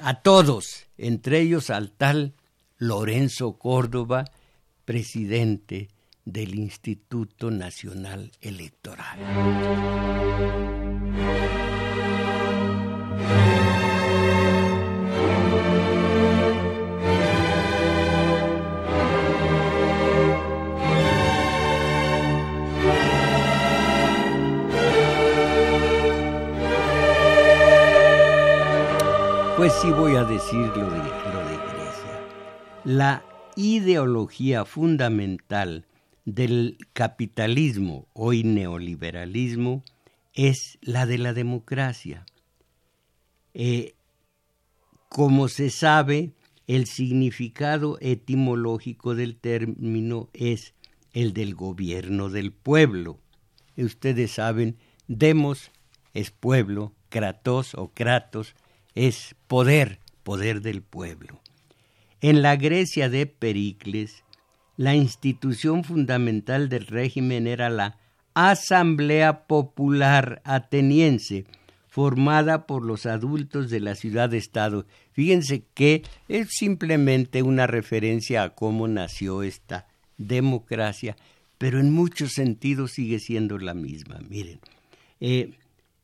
a 0.00 0.14
todos, 0.14 0.87
entre 0.98 1.40
ellos 1.40 1.70
al 1.70 1.92
tal 1.92 2.34
Lorenzo 2.76 3.58
Córdoba, 3.58 4.24
presidente 4.84 5.88
del 6.24 6.54
Instituto 6.54 7.50
Nacional 7.50 8.30
Electoral. 8.40 9.18
Pues 29.68 29.82
sí 29.82 29.90
voy 29.90 30.16
a 30.16 30.24
decir 30.24 30.66
lo 30.78 30.88
de, 30.88 30.98
Grecia. 30.98 32.26
La 32.86 33.22
ideología 33.54 34.64
fundamental 34.64 35.84
del 36.24 36.78
capitalismo, 36.94 38.08
hoy 38.14 38.44
neoliberalismo, 38.44 39.84
es 40.32 40.78
la 40.80 41.04
de 41.04 41.18
la 41.18 41.34
democracia. 41.34 42.24
Eh, 43.52 43.94
como 45.10 45.48
se 45.48 45.68
sabe, 45.68 46.32
el 46.66 46.86
significado 46.86 47.98
etimológico 48.00 49.14
del 49.14 49.36
término 49.36 50.30
es 50.32 50.72
el 51.12 51.34
del 51.34 51.54
gobierno 51.54 52.30
del 52.30 52.52
pueblo. 52.52 53.18
Ustedes 53.76 54.30
saben, 54.30 54.78
demos 55.08 55.72
es 56.14 56.30
pueblo, 56.30 56.94
kratos 57.10 57.74
o 57.74 57.88
kratos 57.88 58.54
es 58.98 59.36
poder, 59.46 60.00
poder 60.24 60.60
del 60.60 60.82
pueblo. 60.82 61.40
En 62.20 62.42
la 62.42 62.56
Grecia 62.56 63.08
de 63.08 63.26
Pericles, 63.26 64.24
la 64.76 64.96
institución 64.96 65.84
fundamental 65.84 66.68
del 66.68 66.84
régimen 66.84 67.46
era 67.46 67.70
la 67.70 67.96
Asamblea 68.34 69.46
Popular 69.46 70.42
Ateniense, 70.44 71.46
formada 71.86 72.66
por 72.66 72.84
los 72.84 73.06
adultos 73.06 73.70
de 73.70 73.78
la 73.78 73.94
ciudad-estado. 73.94 74.84
Fíjense 75.12 75.62
que 75.74 76.02
es 76.26 76.48
simplemente 76.50 77.44
una 77.44 77.68
referencia 77.68 78.42
a 78.42 78.54
cómo 78.56 78.88
nació 78.88 79.44
esta 79.44 79.86
democracia, 80.16 81.16
pero 81.56 81.78
en 81.78 81.92
muchos 81.92 82.32
sentidos 82.32 82.92
sigue 82.92 83.20
siendo 83.20 83.58
la 83.58 83.74
misma. 83.74 84.18
Miren, 84.28 84.58
eh, 85.20 85.52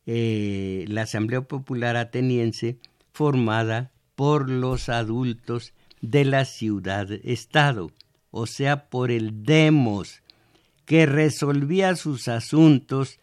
eh, 0.05 0.85
la 0.87 1.03
Asamblea 1.03 1.41
Popular 1.41 1.95
Ateniense, 1.95 2.77
formada 3.11 3.91
por 4.15 4.49
los 4.49 4.89
adultos 4.89 5.73
de 6.01 6.25
la 6.25 6.45
ciudad-estado 6.45 7.91
o 8.37 8.47
sea, 8.47 8.89
por 8.89 9.11
el 9.11 9.45
demos, 9.45 10.21
que 10.83 11.05
resolvía 11.05 11.95
sus 11.95 12.27
asuntos 12.27 13.17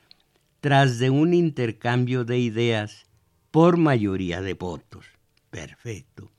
tras 0.63 0.99
de 0.99 1.11
un 1.11 1.35
intercambio 1.35 2.25
de 2.25 2.39
ideas 2.39 3.05
por 3.51 3.77
mayoría 3.77 4.41
de 4.41 4.55
votos. 4.55 5.05
Perfecto. 5.51 6.31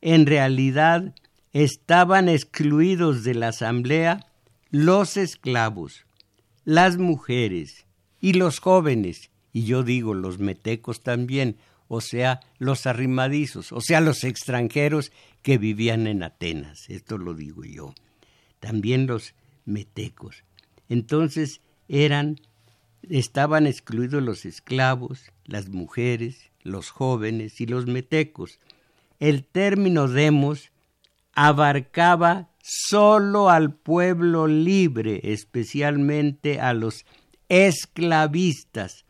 En 0.00 0.26
realidad 0.26 1.16
estaban 1.52 2.28
excluidos 2.28 3.24
de 3.24 3.34
la 3.34 3.48
asamblea 3.48 4.24
los 4.70 5.16
esclavos, 5.16 6.06
las 6.64 6.98
mujeres 6.98 7.86
y 8.20 8.34
los 8.34 8.60
jóvenes, 8.60 9.31
y 9.52 9.64
yo 9.64 9.82
digo 9.82 10.14
los 10.14 10.38
metecos 10.38 11.00
también, 11.02 11.56
o 11.88 12.00
sea, 12.00 12.40
los 12.58 12.86
arrimadizos, 12.86 13.72
o 13.72 13.80
sea, 13.80 14.00
los 14.00 14.24
extranjeros 14.24 15.12
que 15.42 15.58
vivían 15.58 16.06
en 16.06 16.22
Atenas, 16.22 16.88
esto 16.88 17.18
lo 17.18 17.34
digo 17.34 17.64
yo, 17.64 17.94
también 18.60 19.06
los 19.06 19.34
metecos. 19.64 20.44
Entonces 20.88 21.60
eran, 21.88 22.40
estaban 23.08 23.66
excluidos 23.66 24.22
los 24.22 24.46
esclavos, 24.46 25.32
las 25.44 25.68
mujeres, 25.68 26.50
los 26.62 26.90
jóvenes 26.90 27.60
y 27.60 27.66
los 27.66 27.86
metecos. 27.86 28.58
El 29.18 29.44
término 29.44 30.08
demos 30.08 30.70
abarcaba 31.34 32.48
solo 32.62 33.50
al 33.50 33.74
pueblo 33.74 34.46
libre, 34.46 35.20
especialmente 35.24 36.60
a 36.60 36.74
los 36.74 37.04
esclavistas, 37.48 39.04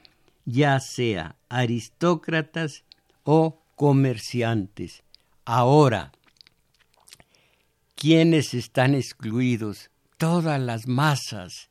ya 0.44 0.80
sea 0.80 1.36
aristócratas 1.48 2.84
o 3.24 3.60
comerciantes. 3.76 5.02
Ahora, 5.44 6.12
¿quiénes 7.94 8.54
están 8.54 8.94
excluidos? 8.94 9.90
Todas 10.16 10.60
las 10.60 10.86
masas, 10.86 11.68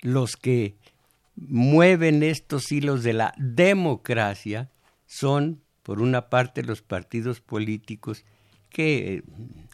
los 0.00 0.36
que 0.36 0.76
mueven 1.36 2.22
estos 2.22 2.70
hilos 2.72 3.02
de 3.02 3.12
la 3.12 3.34
democracia 3.36 4.70
son, 5.06 5.60
por 5.82 6.00
una 6.00 6.30
parte, 6.30 6.62
los 6.62 6.82
partidos 6.82 7.40
políticos 7.40 8.24
que 8.70 9.22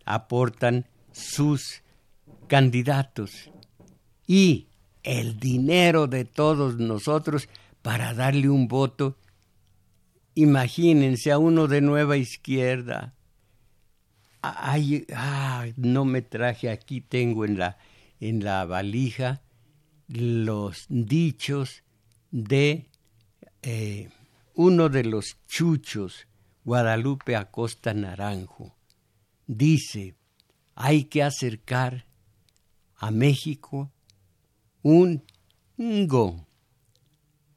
aportan 0.05 0.87
sus 1.13 1.83
candidatos 2.49 3.51
y 4.27 4.67
el 5.03 5.39
dinero 5.39 6.07
de 6.07 6.25
todos 6.25 6.77
nosotros 6.77 7.49
para 7.83 8.15
darle 8.15 8.49
un 8.49 8.69
voto. 8.69 9.17
Imagínense 10.35 11.33
a 11.33 11.39
uno 11.39 11.67
de 11.67 11.81
nueva 11.81 12.17
izquierda. 12.17 13.15
Ay, 14.43 15.07
ah, 15.15 15.67
no 15.77 16.05
me 16.05 16.23
traje, 16.23 16.71
aquí 16.71 17.01
tengo 17.01 17.45
en 17.45 17.59
la, 17.59 17.79
en 18.21 18.43
la 18.43 18.65
valija 18.65 19.43
los 20.09 20.87
dichos 20.89 21.85
de 22.31 22.89
eh, 23.63 24.09
uno 24.55 24.89
de 24.89 25.05
los 25.05 25.37
chuchos, 25.47 26.27
Guadalupe 26.65 27.37
Acosta 27.37 27.93
Naranjo. 27.93 28.75
Dice, 29.47 30.15
hay 30.75 31.05
que 31.05 31.23
acercar 31.23 32.07
a 32.97 33.11
México 33.11 33.93
un 34.83 35.23
go 35.77 36.47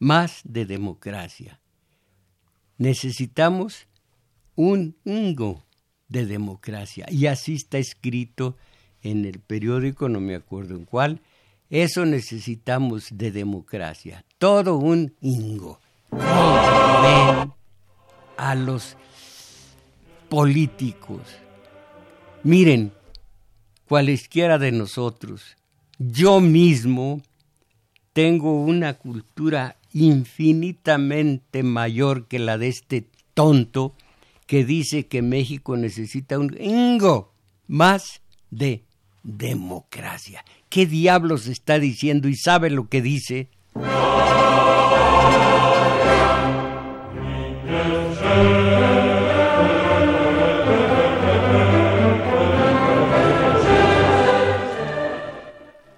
más 0.03 0.41
de 0.43 0.65
democracia. 0.65 1.59
Necesitamos 2.77 3.87
un 4.55 4.95
go 5.33 5.63
de 6.09 6.25
democracia. 6.25 7.05
Y 7.09 7.27
así 7.27 7.55
está 7.55 7.77
escrito 7.77 8.57
en 9.01 9.25
el 9.25 9.39
periódico, 9.39 10.09
no 10.09 10.19
me 10.19 10.35
acuerdo 10.35 10.75
en 10.75 10.85
cuál. 10.85 11.21
Eso 11.69 12.05
necesitamos 12.05 13.07
de 13.11 13.31
democracia. 13.31 14.25
Todo 14.37 14.75
un 14.75 15.15
ingo. 15.21 15.79
A 18.37 18.55
los 18.55 18.97
políticos. 20.27 21.21
Miren, 22.43 22.91
cualesquiera 23.87 24.57
de 24.57 24.73
nosotros, 24.73 25.55
yo 25.97 26.41
mismo 26.41 27.21
tengo 28.11 28.63
una 28.63 28.95
cultura 28.95 29.77
infinitamente 29.93 31.63
mayor 31.63 32.27
que 32.27 32.39
la 32.39 32.57
de 32.57 32.67
este 32.67 33.07
tonto 33.33 33.95
que 34.47 34.65
dice 34.65 35.07
que 35.07 35.21
México 35.21 35.77
necesita 35.77 36.37
un 36.37 36.55
ingo 36.59 37.33
más 37.67 38.21
de 38.51 38.83
democracia. 39.23 40.43
¿Qué 40.69 40.85
diablos 40.85 41.47
está 41.47 41.79
diciendo 41.79 42.27
y 42.27 42.35
sabe 42.35 42.69
lo 42.69 42.89
que 42.89 43.01
dice? 43.01 43.49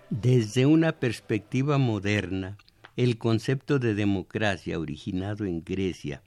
Desde 0.09 0.65
una 0.65 0.91
perspectiva 0.93 1.77
moderna, 1.77 2.57
el 2.95 3.17
concepto 3.17 3.79
de 3.79 3.95
democracia 3.95 4.79
originado 4.79 5.45
en 5.45 5.63
Grecia 5.63 6.21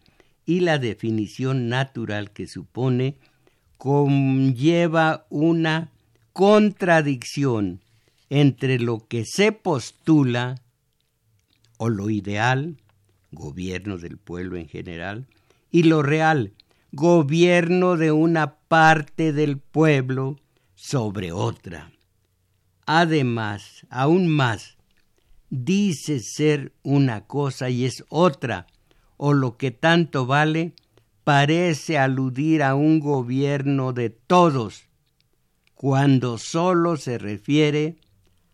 y 0.44 0.60
la 0.60 0.78
definición 0.78 1.68
natural 1.68 2.30
que 2.30 2.46
supone 2.46 3.16
conlleva 3.76 5.26
una 5.30 5.90
contradicción 6.32 7.80
entre 8.30 8.78
lo 8.78 9.06
que 9.06 9.24
se 9.24 9.52
postula 9.52 10.56
o 11.76 11.88
lo 11.88 12.10
ideal, 12.10 12.76
gobierno 13.30 13.98
del 13.98 14.18
pueblo 14.18 14.56
en 14.56 14.68
general, 14.68 15.26
y 15.70 15.84
lo 15.84 16.02
real, 16.02 16.52
gobierno 16.92 17.96
de 17.96 18.10
una 18.12 18.54
parte 18.54 19.32
del 19.32 19.58
pueblo 19.58 20.36
sobre 20.74 21.32
otra. 21.32 21.92
Además, 22.86 23.86
aún 23.90 24.28
más, 24.28 24.77
dice 25.50 26.20
ser 26.20 26.72
una 26.82 27.26
cosa 27.26 27.70
y 27.70 27.84
es 27.84 28.04
otra, 28.08 28.66
o 29.16 29.32
lo 29.32 29.56
que 29.56 29.70
tanto 29.70 30.26
vale, 30.26 30.74
parece 31.24 31.98
aludir 31.98 32.62
a 32.62 32.74
un 32.74 33.00
gobierno 33.00 33.92
de 33.92 34.10
todos, 34.10 34.84
cuando 35.74 36.38
sólo 36.38 36.96
se 36.96 37.18
refiere 37.18 37.96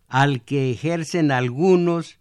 al 0.08 0.44
que 0.44 0.70
ejercen 0.70 1.30
algunos 1.30 2.18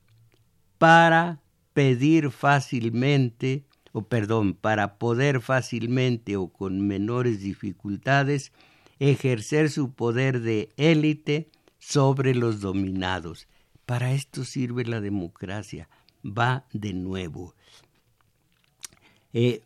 para 0.77 1.41
pedir 1.73 2.31
fácilmente, 2.31 3.65
o 3.91 4.03
perdón, 4.07 4.53
para 4.53 4.97
poder 4.97 5.41
fácilmente 5.41 6.37
o 6.37 6.47
con 6.47 6.87
menores 6.87 7.41
dificultades 7.41 8.51
ejercer 8.99 9.69
su 9.69 9.93
poder 9.93 10.41
de 10.41 10.69
élite 10.77 11.49
sobre 11.79 12.33
los 12.33 12.61
dominados. 12.61 13.47
Para 13.85 14.11
esto 14.13 14.45
sirve 14.45 14.85
la 14.85 15.01
democracia. 15.01 15.89
Va 16.25 16.65
de 16.71 16.93
nuevo. 16.93 17.53
Eh, 19.33 19.61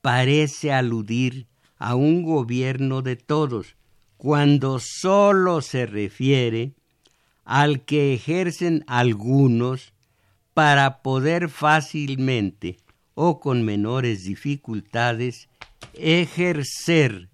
parece 0.00 0.72
aludir 0.72 1.46
a 1.78 1.94
un 1.94 2.22
gobierno 2.22 3.02
de 3.02 3.16
todos, 3.16 3.76
cuando 4.16 4.78
sólo 4.80 5.62
se 5.62 5.86
refiere 5.86 6.74
al 7.44 7.84
que 7.84 8.14
ejercen 8.14 8.84
algunos 8.86 9.92
para 10.52 11.02
poder 11.02 11.48
fácilmente 11.48 12.76
o 13.14 13.40
con 13.40 13.62
menores 13.62 14.24
dificultades 14.24 15.48
ejercer 15.94 17.28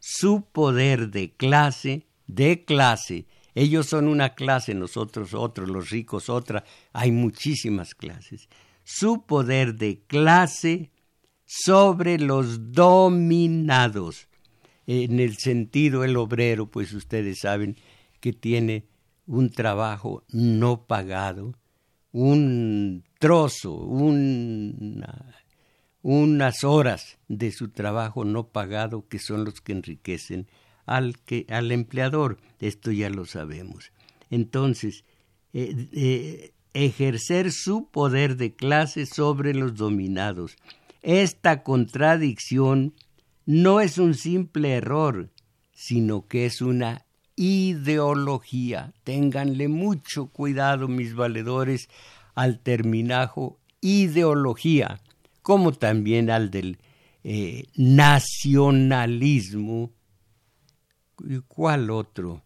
su 0.00 0.44
poder 0.44 1.10
de 1.10 1.30
clase, 1.30 2.06
de 2.26 2.64
clase 2.64 3.26
ellos 3.54 3.86
son 3.86 4.08
una 4.08 4.34
clase, 4.34 4.74
nosotros 4.74 5.34
otros, 5.34 5.68
los 5.68 5.90
ricos 5.90 6.28
otra. 6.28 6.64
Hay 6.92 7.12
muchísimas 7.12 7.94
clases. 7.94 8.48
Su 8.82 9.26
poder 9.26 9.74
de 9.74 10.00
clase 10.06 10.90
sobre 11.44 12.18
los 12.18 12.72
dominados. 12.72 14.28
En 14.86 15.20
el 15.20 15.36
sentido 15.36 16.02
el 16.02 16.16
obrero, 16.16 16.70
pues 16.70 16.92
ustedes 16.92 17.40
saben 17.40 17.76
que 18.20 18.32
tiene 18.32 18.86
un 19.26 19.50
trabajo 19.50 20.24
no 20.30 20.86
pagado, 20.86 21.54
un 22.10 23.04
trozo, 23.18 23.74
unas 26.02 26.64
horas 26.64 27.18
de 27.28 27.52
su 27.52 27.68
trabajo 27.68 28.24
no 28.24 28.48
pagado 28.48 29.06
que 29.08 29.18
son 29.18 29.44
los 29.44 29.60
que 29.60 29.72
enriquecen 29.72 30.48
al, 30.86 31.18
que, 31.18 31.46
al 31.48 31.72
empleador. 31.72 32.38
Esto 32.60 32.92
ya 32.92 33.10
lo 33.10 33.26
sabemos. 33.26 33.92
Entonces, 34.30 35.04
eh, 35.52 35.88
eh, 35.92 36.52
ejercer 36.74 37.52
su 37.52 37.88
poder 37.88 38.36
de 38.36 38.54
clase 38.54 39.06
sobre 39.06 39.54
los 39.54 39.74
dominados. 39.74 40.56
Esta 41.02 41.62
contradicción 41.62 42.94
no 43.44 43.80
es 43.80 43.98
un 43.98 44.14
simple 44.14 44.72
error, 44.72 45.30
sino 45.72 46.28
que 46.28 46.46
es 46.46 46.62
una 46.62 47.04
ideología. 47.36 48.94
Ténganle 49.04 49.68
mucho 49.68 50.28
cuidado, 50.28 50.88
mis 50.88 51.14
valedores, 51.14 51.90
al 52.34 52.60
terminajo 52.60 53.58
ideología, 53.80 55.00
como 55.42 55.72
también 55.72 56.30
al 56.30 56.50
del 56.50 56.78
eh, 57.24 57.64
nacionalismo 57.76 59.92
¿Y 61.28 61.40
cuál 61.46 61.90
otro? 61.90 62.42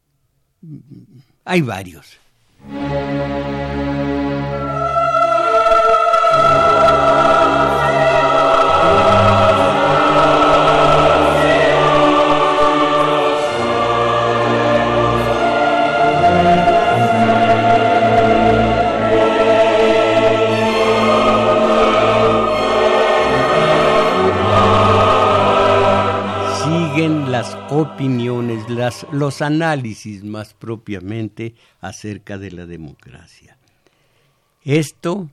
Hay 1.45 1.62
varios. 1.62 2.19
Opiniones, 27.77 28.71
las, 28.71 29.07
los 29.12 29.43
análisis 29.43 30.25
más 30.25 30.55
propiamente 30.55 31.55
acerca 31.81 32.39
de 32.39 32.51
la 32.51 32.65
democracia. 32.65 33.59
Esto 34.65 35.31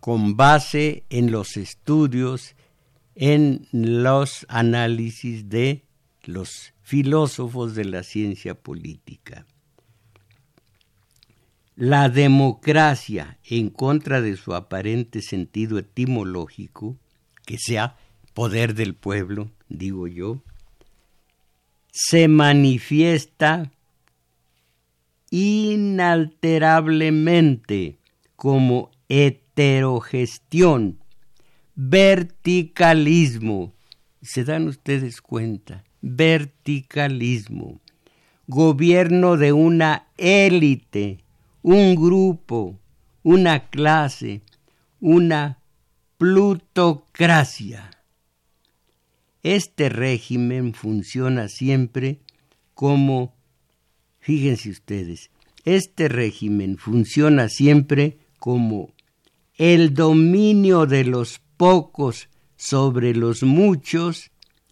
con 0.00 0.36
base 0.36 1.04
en 1.08 1.30
los 1.30 1.56
estudios, 1.56 2.54
en 3.14 3.66
los 3.72 4.44
análisis 4.48 5.48
de 5.48 5.84
los 6.24 6.74
filósofos 6.82 7.74
de 7.74 7.86
la 7.86 8.02
ciencia 8.02 8.54
política. 8.54 9.46
La 11.76 12.10
democracia, 12.10 13.38
en 13.44 13.70
contra 13.70 14.20
de 14.20 14.36
su 14.36 14.54
aparente 14.54 15.22
sentido 15.22 15.78
etimológico, 15.78 16.98
que 17.46 17.56
sea 17.58 17.96
poder 18.34 18.74
del 18.74 18.94
pueblo, 18.94 19.50
digo 19.68 20.06
yo, 20.06 20.42
se 21.92 22.26
manifiesta 22.26 23.70
inalterablemente 25.30 27.98
como 28.34 28.90
heterogestión, 29.08 30.98
verticalismo. 31.74 33.72
¿Se 34.22 34.42
dan 34.44 34.68
ustedes 34.68 35.20
cuenta? 35.20 35.84
Verticalismo. 36.00 37.78
Gobierno 38.46 39.36
de 39.36 39.52
una 39.52 40.06
élite, 40.16 41.18
un 41.62 41.94
grupo, 41.94 42.78
una 43.22 43.68
clase, 43.68 44.40
una 44.98 45.58
plutocracia. 46.16 47.90
Este 49.42 49.88
régimen 49.88 50.74
funciona 50.74 51.48
siempre 51.48 52.20
como, 52.74 53.34
fíjense 54.20 54.70
ustedes, 54.70 55.30
este 55.64 56.08
régimen 56.08 56.78
funciona 56.78 57.48
siempre 57.48 58.18
como 58.38 58.92
el 59.56 59.94
dominio 59.94 60.86
de 60.86 61.04
los 61.04 61.40
pocos 61.56 62.28
sobre 62.56 63.14
los 63.14 63.42
muchos 63.42 64.30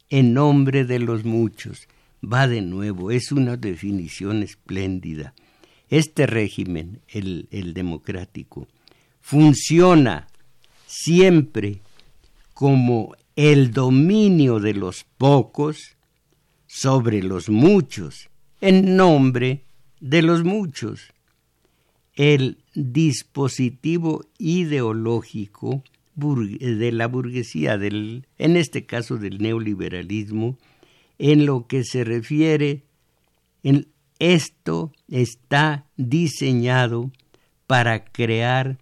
en 0.09 0.35
nombre 0.35 0.85
de 0.85 0.99
los 0.99 1.25
muchos. 1.25 1.87
Va 2.23 2.49
de 2.49 2.61
nuevo, 2.61 3.11
es 3.11 3.33
una 3.33 3.57
definición 3.57 4.43
espléndida. 4.43 5.35
Este 5.89 6.27
régimen, 6.27 7.01
el, 7.09 7.49
democrático, 7.75 8.69
funciona 9.21 10.29
siempre 10.87 11.81
como 12.55 13.15
el 13.37 13.73
dominio 13.73 14.61
de 14.61 14.75
los 14.75 15.05
pocos 15.17 15.97
sobre 16.67 17.23
los 17.23 17.49
muchos, 17.49 18.29
en 18.61 18.97
nombre 18.97 19.65
de 20.01 20.23
los 20.23 20.45
muchos. 20.45 21.13
El 22.15 22.59
dispositivo 22.75 24.27
ideológico 24.39 25.83
de 26.15 26.93
la 26.93 27.07
burguesía, 27.07 27.79
del, 27.79 28.27
en 28.39 28.57
este 28.57 28.85
caso 28.85 29.17
del 29.17 29.39
neoliberalismo, 29.39 30.59
en 31.19 31.47
lo 31.47 31.67
que 31.67 31.85
se 31.85 32.05
refiere, 32.05 32.83
esto 34.19 34.93
está 35.09 35.87
diseñado 35.97 37.11
para 37.67 38.05
crear 38.05 38.79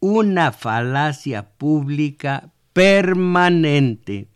una 0.00 0.52
falacia 0.52 1.50
pública 1.50 2.52
permanente 2.72 4.28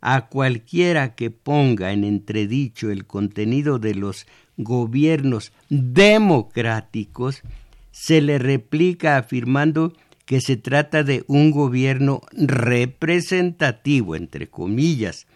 a 0.00 0.28
cualquiera 0.28 1.14
que 1.14 1.30
ponga 1.30 1.92
en 1.92 2.04
entredicho 2.04 2.90
el 2.90 3.06
contenido 3.06 3.78
de 3.78 3.94
los 3.94 4.26
gobiernos 4.56 5.52
democráticos, 5.68 7.42
se 7.90 8.20
le 8.20 8.38
replica 8.38 9.16
afirmando 9.16 9.92
que 10.24 10.40
se 10.40 10.56
trata 10.56 11.02
de 11.02 11.24
un 11.28 11.50
gobierno 11.50 12.20
representativo, 12.32 14.16
entre 14.16 14.48
comillas, 14.48 15.26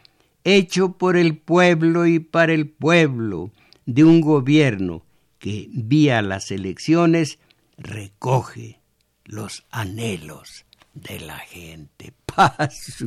hecho 0.44 0.92
por 0.98 1.16
el 1.16 1.36
pueblo 1.36 2.06
y 2.06 2.18
para 2.18 2.52
el 2.52 2.68
pueblo, 2.68 3.50
de 3.86 4.04
un 4.04 4.20
gobierno 4.20 5.02
que, 5.38 5.68
vía 5.72 6.22
las 6.22 6.50
elecciones, 6.50 7.38
recoge 7.76 8.78
los 9.24 9.64
anhelos 9.70 10.64
de 10.94 11.20
la 11.20 11.38
gente. 11.38 12.12
Paz. 12.26 13.04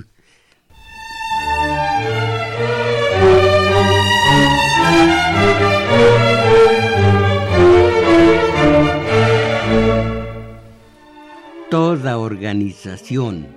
Toda 11.69 12.19
organización, 12.19 13.47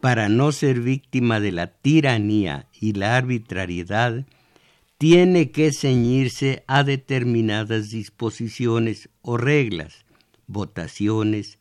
para 0.00 0.28
no 0.28 0.52
ser 0.52 0.80
víctima 0.80 1.40
de 1.40 1.50
la 1.50 1.68
tiranía 1.68 2.66
y 2.78 2.92
la 2.92 3.16
arbitrariedad, 3.16 4.26
tiene 4.98 5.50
que 5.50 5.72
ceñirse 5.72 6.62
a 6.66 6.84
determinadas 6.84 7.90
disposiciones 7.90 9.08
o 9.22 9.38
reglas, 9.38 10.04
votaciones, 10.46 11.58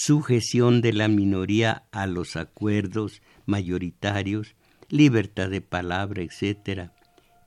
sujeción 0.00 0.80
de 0.80 0.92
la 0.92 1.08
minoría 1.08 1.82
a 1.90 2.06
los 2.06 2.36
acuerdos 2.36 3.20
mayoritarios, 3.46 4.54
libertad 4.88 5.50
de 5.50 5.60
palabra, 5.60 6.22
etc. 6.22 6.90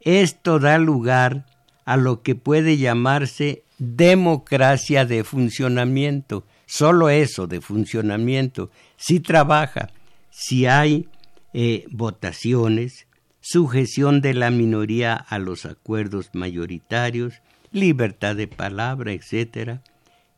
Esto 0.01 0.59
da 0.59 0.77
lugar 0.77 1.45
a 1.85 1.95
lo 1.95 2.23
que 2.23 2.35
puede 2.35 2.75
llamarse 2.75 3.63
democracia 3.77 5.05
de 5.05 5.23
funcionamiento, 5.23 6.45
solo 6.65 7.09
eso 7.09 7.47
de 7.47 7.61
funcionamiento, 7.61 8.69
si 8.97 9.21
trabaja, 9.21 9.89
si 10.29 10.65
hay 10.65 11.07
eh, 11.53 11.85
votaciones, 11.89 13.07
sujeción 13.39 14.19
de 14.19 14.33
la 14.33 14.51
minoría 14.51 15.13
a 15.13 15.39
los 15.39 15.65
acuerdos 15.65 16.31
mayoritarios, 16.33 17.41
libertad 17.71 18.35
de 18.35 18.47
palabra, 18.49 19.13
etc. 19.13 19.79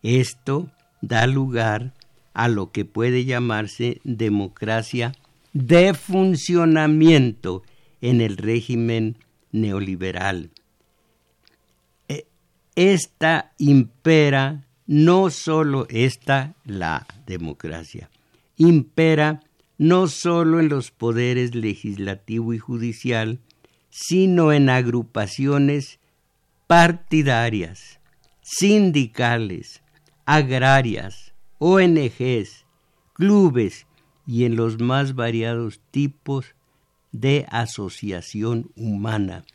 Esto 0.04 0.70
da 1.02 1.26
lugar 1.26 1.92
a 2.34 2.48
lo 2.48 2.72
que 2.72 2.86
puede 2.86 3.26
llamarse 3.26 4.02
democracia 4.04 5.14
de 5.54 5.94
funcionamiento 5.94 7.64
en 8.02 8.22
el 8.22 8.38
régimen 8.38 9.18
neoliberal. 9.52 10.52
E, 12.08 12.26
esta 12.76 13.54
impera 13.58 14.66
no 14.88 15.30
solo 15.30 15.88
esta 15.90 16.56
la 16.66 17.06
democracia, 17.26 18.10
impera 18.58 19.42
no 19.78 20.08
solo 20.08 20.60
en 20.60 20.70
los 20.70 20.92
poderes 20.92 21.56
legislativo 21.56 22.54
y 22.54 22.58
judicial, 22.58 23.40
sino 23.90 24.52
en 24.52 24.70
agrupaciones 24.70 26.00
partidarias, 26.68 28.00
sindicales, 28.42 29.82
agrarias, 30.26 31.23
ONGs, 31.66 32.66
clubes 33.14 33.88
y 34.28 34.44
en 34.44 34.58
los 34.58 34.82
más 34.82 35.16
variados 35.16 35.80
tipos 35.92 36.56
de 37.14 37.46
asociación 37.52 38.70
humana, 38.76 39.46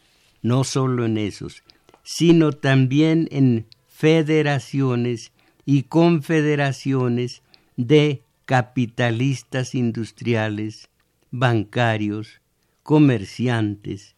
no 0.40 0.64
solo 0.64 1.04
en 1.04 1.18
esos, 1.18 1.64
sino 2.02 2.52
también 2.52 3.28
en 3.30 3.66
federaciones 3.88 5.32
y 5.66 5.82
confederaciones 5.82 7.42
de 7.76 8.22
capitalistas 8.46 9.74
industriales, 9.74 10.88
bancarios, 11.30 12.40
comerciantes, 12.84 14.16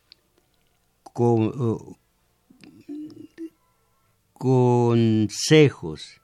consejos, 4.32 6.19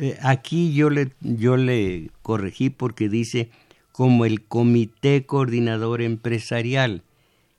eh, 0.00 0.16
aquí 0.22 0.72
yo 0.72 0.90
le, 0.90 1.10
yo 1.20 1.56
le 1.56 2.10
corregí 2.22 2.70
porque 2.70 3.08
dice 3.08 3.50
como 3.90 4.24
el 4.24 4.44
comité 4.44 5.26
coordinador 5.26 6.02
empresarial 6.02 7.02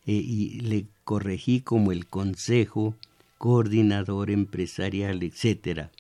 eh, 0.06 0.14
y 0.14 0.62
le 0.62 0.86
corregí 1.04 1.60
como 1.60 1.92
el 1.92 2.08
consejo 2.08 2.96
coordinador 3.38 4.30
empresarial, 4.30 5.22
etcétera, 5.22 5.92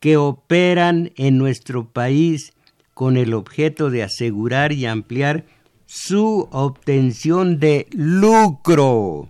que 0.00 0.16
operan 0.16 1.12
en 1.16 1.36
nuestro 1.36 1.86
país 1.90 2.54
con 2.94 3.18
el 3.18 3.34
objeto 3.34 3.90
de 3.90 4.02
asegurar 4.02 4.72
y 4.72 4.86
ampliar 4.86 5.44
su 5.84 6.48
obtención 6.50 7.60
de 7.60 7.86
lucro 7.90 9.28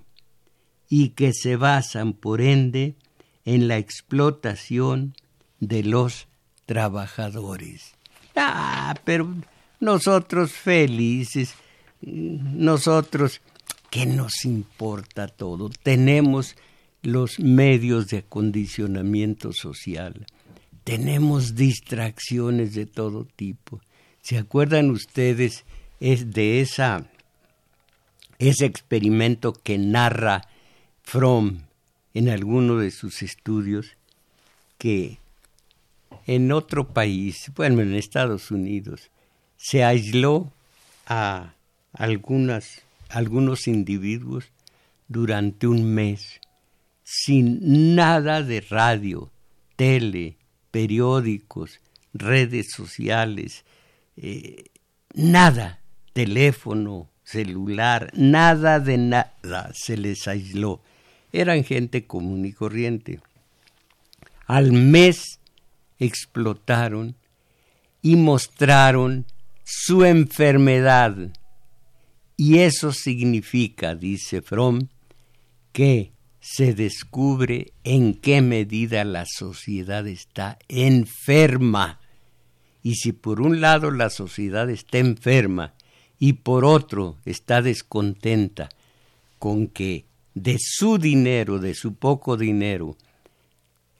y 0.88 1.10
que 1.10 1.32
se 1.32 1.56
basan, 1.56 2.12
por 2.12 2.40
ende, 2.40 2.94
en 3.44 3.66
la 3.66 3.78
explotación 3.78 5.14
de 5.58 5.82
los 5.82 6.27
trabajadores. 6.68 7.94
Ah, 8.36 8.94
pero 9.04 9.34
nosotros 9.80 10.52
felices, 10.52 11.54
nosotros 12.00 13.40
¿Qué 13.90 14.04
nos 14.04 14.44
importa 14.44 15.28
todo? 15.28 15.70
Tenemos 15.70 16.56
los 17.02 17.40
medios 17.40 18.08
de 18.08 18.18
acondicionamiento 18.18 19.52
social, 19.54 20.26
tenemos 20.84 21.54
distracciones 21.54 22.74
de 22.74 22.84
todo 22.84 23.24
tipo. 23.24 23.80
¿Se 24.20 24.36
acuerdan 24.36 24.90
ustedes 24.90 25.64
es 26.00 26.32
de 26.32 26.60
esa, 26.60 27.06
ese 28.38 28.66
experimento 28.66 29.54
que 29.54 29.78
narra 29.78 30.42
Fromm 31.02 31.62
en 32.12 32.28
alguno 32.28 32.76
de 32.76 32.90
sus 32.90 33.22
estudios? 33.22 33.96
Que 34.76 35.18
en 36.26 36.52
otro 36.52 36.88
país, 36.88 37.50
bueno, 37.56 37.82
en 37.82 37.94
Estados 37.94 38.50
Unidos, 38.50 39.10
se 39.56 39.84
aisló 39.84 40.52
a 41.06 41.54
algunas, 41.92 42.82
algunos 43.08 43.66
individuos 43.66 44.44
durante 45.08 45.66
un 45.66 45.94
mes 45.94 46.40
sin 47.02 47.94
nada 47.94 48.42
de 48.42 48.60
radio, 48.60 49.30
tele, 49.76 50.36
periódicos, 50.70 51.80
redes 52.12 52.66
sociales, 52.70 53.64
eh, 54.18 54.66
nada, 55.14 55.80
teléfono, 56.12 57.08
celular, 57.24 58.10
nada 58.14 58.80
de 58.80 58.98
nada 58.98 59.70
se 59.74 59.96
les 59.96 60.28
aisló. 60.28 60.82
Eran 61.32 61.64
gente 61.64 62.06
común 62.06 62.44
y 62.44 62.52
corriente. 62.52 63.20
Al 64.46 64.72
mes 64.72 65.37
explotaron 65.98 67.16
y 68.02 68.16
mostraron 68.16 69.26
su 69.64 70.04
enfermedad. 70.04 71.16
Y 72.36 72.58
eso 72.58 72.92
significa, 72.92 73.94
dice 73.94 74.42
Fromm, 74.42 74.88
que 75.72 76.12
se 76.40 76.74
descubre 76.74 77.72
en 77.84 78.14
qué 78.14 78.40
medida 78.40 79.04
la 79.04 79.26
sociedad 79.26 80.06
está 80.06 80.58
enferma. 80.68 82.00
Y 82.82 82.94
si 82.94 83.12
por 83.12 83.40
un 83.40 83.60
lado 83.60 83.90
la 83.90 84.08
sociedad 84.08 84.70
está 84.70 84.98
enferma 84.98 85.74
y 86.18 86.34
por 86.34 86.64
otro 86.64 87.18
está 87.24 87.60
descontenta 87.60 88.68
con 89.38 89.66
que 89.66 90.06
de 90.34 90.56
su 90.60 90.98
dinero, 90.98 91.58
de 91.58 91.74
su 91.74 91.94
poco 91.94 92.36
dinero, 92.36 92.96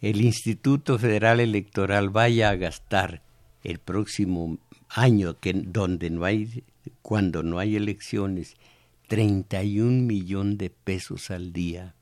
el 0.01 0.21
Instituto 0.21 0.99
Federal 0.99 1.41
Electoral 1.41 2.11
vaya 2.11 2.51
a 2.51 2.57
gastar 2.57 3.23
el 3.65 3.79
próximo 3.79 4.59
año 4.89 5.39
que 5.41 5.53
donde 5.53 6.11
no 6.11 6.25
hay 6.25 6.65
cuando 7.03 7.43
no 7.43 7.59
hay 7.59 7.77
elecciones 7.77 8.57
31 9.09 10.03
millones 10.03 10.59
de 10.59 10.71
pesos 10.71 11.31
al 11.31 11.53
día 11.53 11.95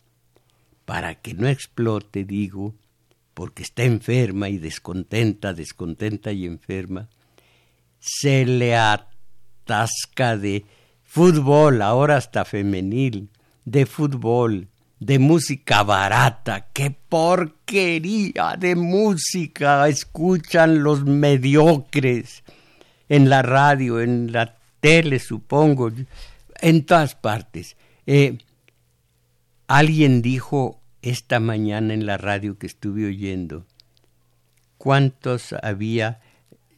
para 0.84 1.16
que 1.16 1.34
no 1.34 1.48
explote, 1.48 2.24
digo, 2.24 2.74
porque 3.34 3.64
está 3.64 3.82
enferma 3.82 4.48
y 4.48 4.58
descontenta, 4.58 5.52
descontenta 5.52 6.32
y 6.32 6.46
enferma, 6.46 7.08
se 7.98 8.46
le 8.46 8.76
atasca 8.76 10.36
de 10.36 10.64
fútbol, 11.02 11.82
ahora 11.82 12.16
hasta 12.16 12.44
femenil, 12.44 13.30
de 13.64 13.84
fútbol, 13.84 14.68
de 14.98 15.18
música 15.18 15.82
barata, 15.82 16.68
qué 16.72 16.90
porquería 16.90 18.56
de 18.58 18.76
música 18.76 19.88
escuchan 19.88 20.82
los 20.82 21.04
mediocres 21.04 22.44
en 23.08 23.28
la 23.28 23.42
radio, 23.42 24.00
en 24.00 24.32
la 24.32 24.56
tele, 24.80 25.18
supongo, 25.18 25.90
en 26.60 26.84
todas 26.84 27.14
partes. 27.14 27.76
Eh, 28.06 28.38
Alguien 29.68 30.22
dijo 30.22 30.80
esta 31.02 31.40
mañana 31.40 31.92
en 31.92 32.06
la 32.06 32.18
radio 32.18 32.56
que 32.56 32.68
estuve 32.68 33.06
oyendo, 33.06 33.66
¿cuántos 34.78 35.54
había 35.54 36.20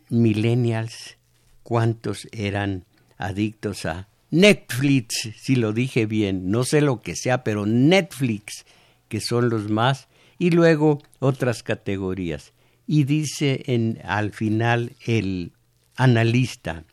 millennials? 0.09 1.19
¿Cuántos 1.63 2.29
eran 2.33 2.87
adictos 3.19 3.85
a 3.85 4.09
Netflix? 4.31 5.31
Si 5.37 5.57
lo 5.57 5.73
dije 5.73 6.07
bien, 6.07 6.51
no 6.51 6.65
sé 6.65 6.81
lo 6.81 7.01
que 7.01 7.17
sea, 7.17 7.45
pero 7.45 7.67
Netflix, 7.67 8.67
que 9.09 9.21
son 9.21 9.49
los 9.49 9.71
más, 9.71 10.09
y 10.39 10.51
luego 10.51 11.03
otras 11.19 11.63
categorías. 11.63 12.53
Y 12.87 13.05
dice 13.05 13.63
en, 13.67 14.01
al 14.05 14.33
final 14.33 14.93
el 15.07 15.53
analista, 15.97 16.85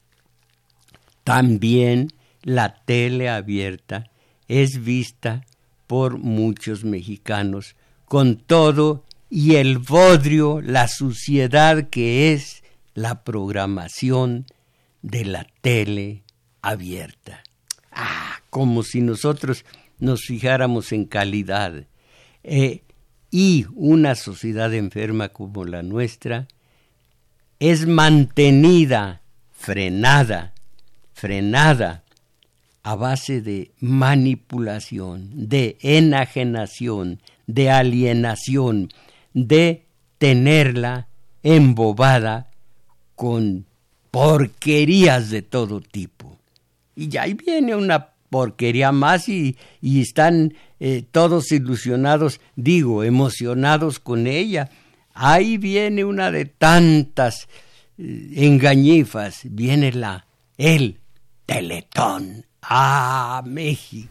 también 1.24 2.10
la 2.42 2.84
tele 2.86 3.30
abierta 3.30 4.10
es 4.48 4.84
vista 4.84 5.46
por 5.88 6.18
muchos 6.18 6.84
mexicanos, 6.84 7.76
con 8.06 8.38
todo 8.38 9.04
y 9.30 9.56
el 9.56 9.80
bodrio, 9.80 10.62
la 10.62 10.88
suciedad 10.88 11.90
que 11.90 12.34
es 12.34 12.64
la 12.94 13.24
programación 13.24 14.46
de 15.02 15.26
la 15.26 15.48
tele 15.62 16.25
abierta. 16.66 17.43
Ah, 17.91 18.41
como 18.49 18.84
si 18.84 19.01
nosotros 19.01 19.66
nos 19.99 20.22
fijáramos 20.26 20.91
en 20.91 21.05
calidad. 21.05 21.86
Eh, 22.43 22.82
y 23.32 23.66
una 23.76 24.16
sociedad 24.16 24.74
enferma 24.74 25.30
como 25.30 25.66
la 25.66 25.84
nuestra 25.84 26.47
es 27.59 27.86
mantenida, 27.88 29.22
frenada, 29.51 30.53
frenada 31.13 32.03
a 32.84 32.95
base 32.95 33.41
de 33.41 33.72
manipulación, 33.80 35.47
de 35.47 35.78
enajenación, 35.82 37.20
de 37.47 37.72
alienación, 37.72 38.89
de 39.34 39.86
tenerla 40.18 41.07
embobada 41.41 42.51
con 43.16 43.66
porquerías 44.11 45.30
de 45.30 45.41
todo 45.41 45.82
tipo. 45.82 46.35
Y 46.96 47.18
ahí 47.18 47.34
viene 47.34 47.76
una 47.76 48.10
porquería 48.30 48.91
más 48.91 49.30
y, 49.30 49.58
están 49.82 50.54
eh, 50.80 51.04
todos 51.12 51.52
ilusionados, 51.52 52.41
digo, 52.56 53.04
emocionados 53.04 54.00
con 54.00 54.28
ella. 54.28 54.70
Ahí 55.14 55.58
viene 55.58 56.04
una 56.04 56.32
de 56.32 56.46
tantas 56.46 57.48
eh, 57.98 58.32
engañifas, 58.36 59.41
viene 59.43 59.91
la, 59.93 60.26
el 60.58 61.00
teletón 61.46 62.46
a 62.62 63.41
México. 63.46 64.10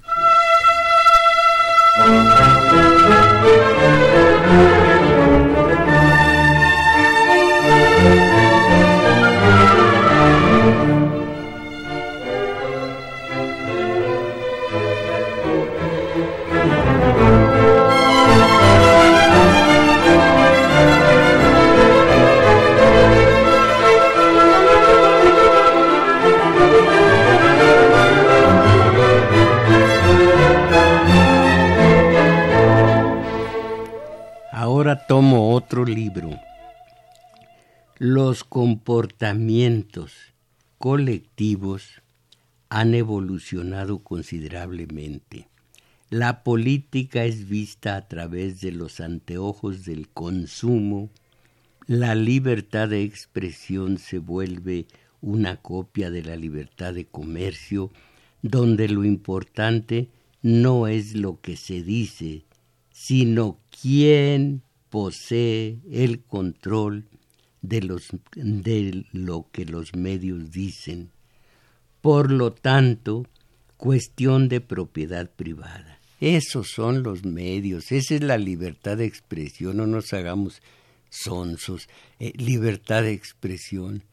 Tomo 35.07 35.53
otro 35.53 35.85
libro. 35.85 36.31
Los 37.99 38.45
comportamientos 38.45 40.13
colectivos 40.79 42.03
han 42.69 42.95
evolucionado 42.95 44.01
considerablemente. 44.01 45.49
La 46.11 46.43
política 46.43 47.25
es 47.25 47.49
vista 47.49 47.97
a 47.97 48.09
través 48.09 48.61
de 48.61 48.73
los 48.73 49.01
anteojos 49.01 49.85
del 49.85 50.09
consumo, 50.09 51.11
la 51.87 52.15
libertad 52.15 52.89
de 52.89 53.03
expresión 53.03 53.99
se 53.99 54.19
vuelve 54.19 54.87
una 55.21 55.57
copia 55.57 56.11
de 56.11 56.23
la 56.23 56.35
libertad 56.35 56.95
de 56.95 57.05
comercio, 57.07 57.91
donde 58.43 58.89
lo 58.89 59.05
importante 59.05 60.09
no 60.43 60.87
es 60.87 61.15
lo 61.15 61.41
que 61.41 61.57
se 61.57 61.83
dice, 61.83 62.45
sino 62.91 63.59
quién 63.81 64.64
posee 64.95 65.81
el 65.91 66.21
control 66.21 67.05
de, 67.63 67.81
lo 69.11 69.49
que 69.51 69.65
los 69.65 69.97
medios 69.97 70.53
dicen. 70.53 71.11
Por 72.01 72.31
lo 72.31 72.53
tanto, 72.53 73.27
cuestión 73.77 74.49
de 74.49 74.61
propiedad 74.61 75.29
privada. 75.29 75.99
Esos 76.21 76.69
son 76.69 77.03
los 77.03 77.25
medios, 77.25 77.91
esa 77.91 78.15
es 78.15 78.23
la 78.23 78.39
libertad 78.39 78.99
de 78.99 79.07
expresión, 79.07 79.79
no 79.79 79.89
nos 79.89 80.13
hagamos 80.13 80.63
sonsos. 81.11 81.89
Eh, 82.21 82.33
libertad 82.37 83.03
de 83.03 83.15
expresión. 83.15 84.05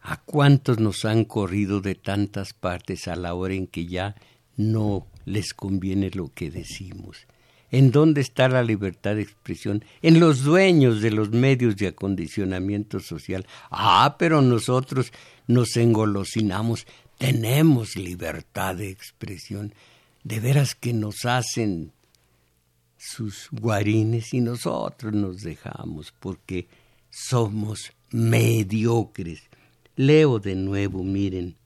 ¿A 0.00 0.22
cuántos 0.22 0.78
nos 0.78 1.04
han 1.04 1.24
corrido 1.24 1.80
de 1.80 1.96
tantas 1.96 2.52
partes 2.52 3.08
a 3.08 3.16
la 3.16 3.34
hora 3.34 3.54
en 3.54 3.66
que 3.66 3.86
ya 3.86 4.14
no 4.56 5.08
les 5.24 5.54
conviene 5.54 6.10
lo 6.10 6.32
que 6.32 6.52
decimos. 6.52 7.26
¿En 7.70 7.90
dónde 7.90 8.20
está 8.20 8.48
la 8.48 8.62
libertad 8.62 9.16
de 9.16 9.22
expresión? 9.22 9.84
En 10.02 10.20
los 10.20 10.44
dueños 10.44 11.00
de 11.00 11.10
los 11.10 11.30
medios 11.30 11.76
de 11.76 11.88
acondicionamiento 11.88 13.00
social. 13.00 13.46
Ah, 13.70 14.16
pero 14.18 14.40
nosotros 14.40 15.12
nos 15.46 15.76
engolosinamos. 15.76 16.86
Tenemos 17.18 17.96
libertad 17.96 18.76
de 18.76 18.90
expresión. 18.90 19.74
De 20.22 20.40
veras 20.40 20.74
que 20.74 20.92
nos 20.92 21.24
hacen 21.24 21.92
sus 22.98 23.48
guarines 23.52 24.34
y 24.34 24.40
nosotros 24.40 25.12
nos 25.12 25.42
dejamos 25.42 26.12
porque 26.18 26.68
somos 27.10 27.92
mediocres. 28.10 29.42
Leo 29.96 30.38
de 30.38 30.54
nuevo, 30.54 31.02
miren, 31.02 31.56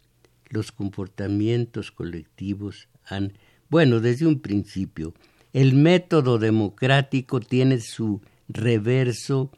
los 0.49 0.73
comportamientos 0.73 1.91
colectivos 1.91 2.89
han, 3.05 3.33
bueno, 3.69 4.01
desde 4.01 4.27
un 4.27 4.41
principio, 4.41 5.15
el 5.53 5.75
método 5.75 6.39
democrático 6.39 7.41
tiene 7.41 7.81
su 7.81 8.21
reverso 8.49 9.51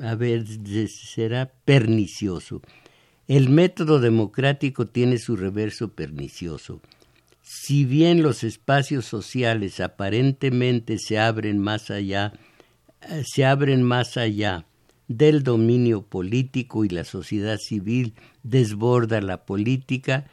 a 0.00 0.16
será 0.88 1.52
pernicioso. 1.64 2.62
El 3.26 3.48
método 3.48 4.00
democrático 4.00 4.86
tiene 4.86 5.18
su 5.18 5.36
reverso 5.36 5.92
pernicioso. 5.92 6.80
Si 7.42 7.84
bien 7.84 8.22
los 8.22 8.44
espacios 8.44 9.04
sociales 9.04 9.80
aparentemente 9.80 10.98
se 10.98 11.18
abren 11.18 11.58
más 11.58 11.90
allá, 11.90 12.32
eh, 13.02 13.22
se 13.26 13.44
abren 13.44 13.82
más 13.82 14.16
allá 14.16 14.66
del 15.08 15.42
dominio 15.42 16.02
político 16.02 16.84
y 16.84 16.88
la 16.88 17.04
sociedad 17.04 17.58
civil 17.58 18.14
desborda 18.42 19.20
la 19.20 19.44
política, 19.44 20.26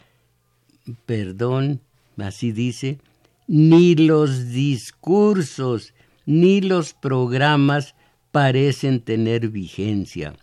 perdón, 1.05 1.81
así 2.17 2.51
dice, 2.51 2.99
ni 3.47 3.95
los 3.95 4.49
discursos 4.49 5.93
ni 6.25 6.61
los 6.61 6.93
programas 6.93 7.95
parecen 8.31 9.01
tener 9.01 9.49
vigencia. 9.49 10.35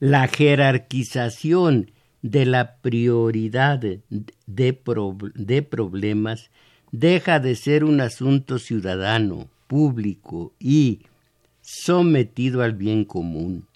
La 0.00 0.28
jerarquización 0.28 1.90
de 2.22 2.46
la 2.46 2.76
prioridad 2.76 3.78
de, 3.78 4.00
de, 4.46 5.62
problemas 5.62 6.50
deja 6.92 7.40
de 7.40 7.56
ser 7.56 7.84
un 7.84 8.00
asunto 8.00 8.58
ciudadano, 8.58 9.48
público 9.66 10.52
y 10.58 11.00
sometido 11.62 12.62
al 12.62 12.74
bien 12.74 13.04
común. 13.04 13.66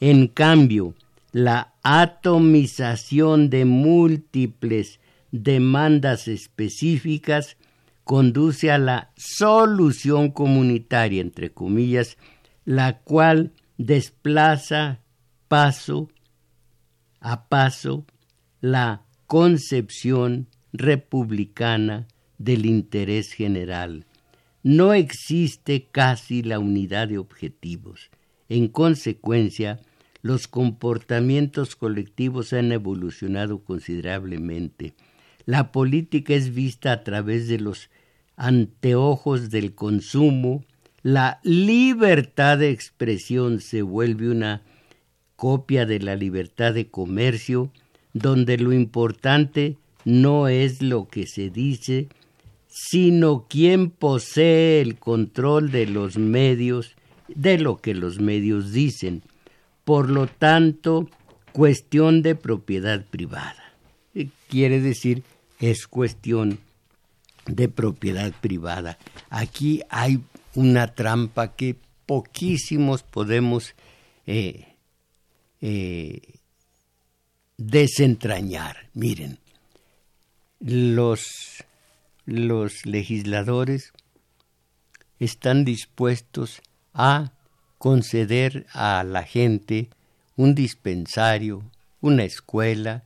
En 0.00 0.28
cambio, 0.28 0.94
la 1.36 1.74
atomización 1.82 3.50
de 3.50 3.66
múltiples 3.66 5.00
demandas 5.32 6.28
específicas 6.28 7.58
conduce 8.04 8.70
a 8.70 8.78
la 8.78 9.12
solución 9.18 10.30
comunitaria, 10.30 11.20
entre 11.20 11.52
comillas, 11.52 12.16
la 12.64 13.00
cual 13.00 13.52
desplaza 13.76 15.02
paso 15.46 16.08
a 17.20 17.50
paso 17.50 18.06
la 18.62 19.02
concepción 19.26 20.48
republicana 20.72 22.08
del 22.38 22.64
interés 22.64 23.34
general. 23.34 24.06
No 24.62 24.94
existe 24.94 25.86
casi 25.92 26.42
la 26.42 26.58
unidad 26.58 27.08
de 27.08 27.18
objetivos. 27.18 28.08
En 28.48 28.68
consecuencia, 28.68 29.80
los 30.26 30.48
comportamientos 30.48 31.76
colectivos 31.76 32.52
han 32.52 32.72
evolucionado 32.72 33.60
considerablemente. 33.60 34.94
La 35.44 35.70
política 35.70 36.34
es 36.34 36.52
vista 36.52 36.90
a 36.90 37.04
través 37.04 37.46
de 37.46 37.60
los 37.60 37.90
anteojos 38.36 39.50
del 39.50 39.74
consumo, 39.76 40.64
la 41.02 41.38
libertad 41.44 42.58
de 42.58 42.70
expresión 42.70 43.60
se 43.60 43.82
vuelve 43.82 44.28
una 44.28 44.62
copia 45.36 45.86
de 45.86 46.00
la 46.00 46.16
libertad 46.16 46.74
de 46.74 46.88
comercio, 46.88 47.70
donde 48.12 48.58
lo 48.58 48.72
importante 48.72 49.76
no 50.04 50.48
es 50.48 50.82
lo 50.82 51.06
que 51.06 51.28
se 51.28 51.50
dice, 51.50 52.08
sino 52.66 53.46
quién 53.48 53.90
posee 53.90 54.80
el 54.80 54.98
control 54.98 55.70
de 55.70 55.86
los 55.86 56.18
medios, 56.18 56.96
de 57.28 57.58
lo 57.58 57.76
que 57.76 57.94
los 57.94 58.18
medios 58.18 58.72
dicen 58.72 59.22
por 59.86 60.10
lo 60.10 60.26
tanto, 60.26 61.08
cuestión 61.52 62.20
de 62.20 62.34
propiedad 62.34 63.04
privada. 63.06 63.72
Eh, 64.16 64.30
quiere 64.48 64.80
decir, 64.80 65.22
es 65.60 65.86
cuestión 65.86 66.58
de 67.46 67.68
propiedad 67.68 68.32
privada. 68.40 68.98
Aquí 69.30 69.82
hay 69.88 70.18
una 70.56 70.88
trampa 70.88 71.54
que 71.54 71.76
poquísimos 72.04 73.04
podemos 73.04 73.76
eh, 74.26 74.74
eh, 75.60 76.20
desentrañar. 77.56 78.88
Miren, 78.92 79.38
los, 80.58 81.22
los 82.24 82.84
legisladores 82.86 83.92
están 85.20 85.64
dispuestos 85.64 86.60
a 86.92 87.30
conceder 87.86 88.66
a 88.72 89.04
la 89.04 89.22
gente 89.22 89.90
un 90.34 90.56
dispensario, 90.56 91.62
una 92.00 92.24
escuela, 92.24 93.04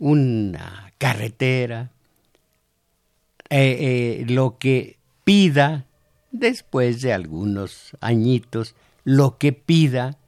una 0.00 0.92
carretera, 0.98 1.92
eh, 3.50 3.76
eh, 4.20 4.24
lo 4.26 4.58
que 4.58 4.98
pida 5.22 5.86
después 6.32 7.02
de 7.02 7.12
algunos 7.12 7.96
añitos, 8.00 8.74
lo 9.04 9.38
que 9.38 9.52
pida, 9.52 10.18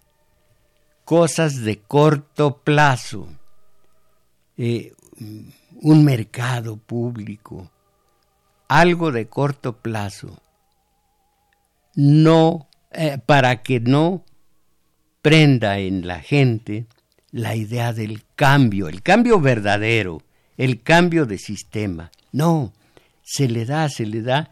cosas 1.04 1.62
de 1.62 1.80
corto 1.80 2.58
plazo, 2.58 3.26
eh, 4.58 4.92
un 5.80 6.04
mercado 6.04 6.76
público, 6.76 7.68
algo 8.68 9.10
de 9.10 9.26
corto 9.26 9.72
plazo, 9.72 10.38
no 11.96 12.68
eh, 12.94 13.18
para 13.24 13.62
que 13.62 13.80
no 13.80 14.24
prenda 15.22 15.78
en 15.78 16.06
la 16.06 16.20
gente 16.20 16.86
la 17.30 17.56
idea 17.56 17.92
del 17.92 18.22
cambio, 18.34 18.88
el 18.88 19.02
cambio 19.02 19.40
verdadero, 19.40 20.22
el 20.56 20.82
cambio 20.82 21.24
de 21.24 21.38
sistema. 21.38 22.10
No, 22.32 22.72
se 23.22 23.48
le 23.48 23.64
da, 23.64 23.88
se 23.88 24.04
le 24.04 24.22
da 24.22 24.50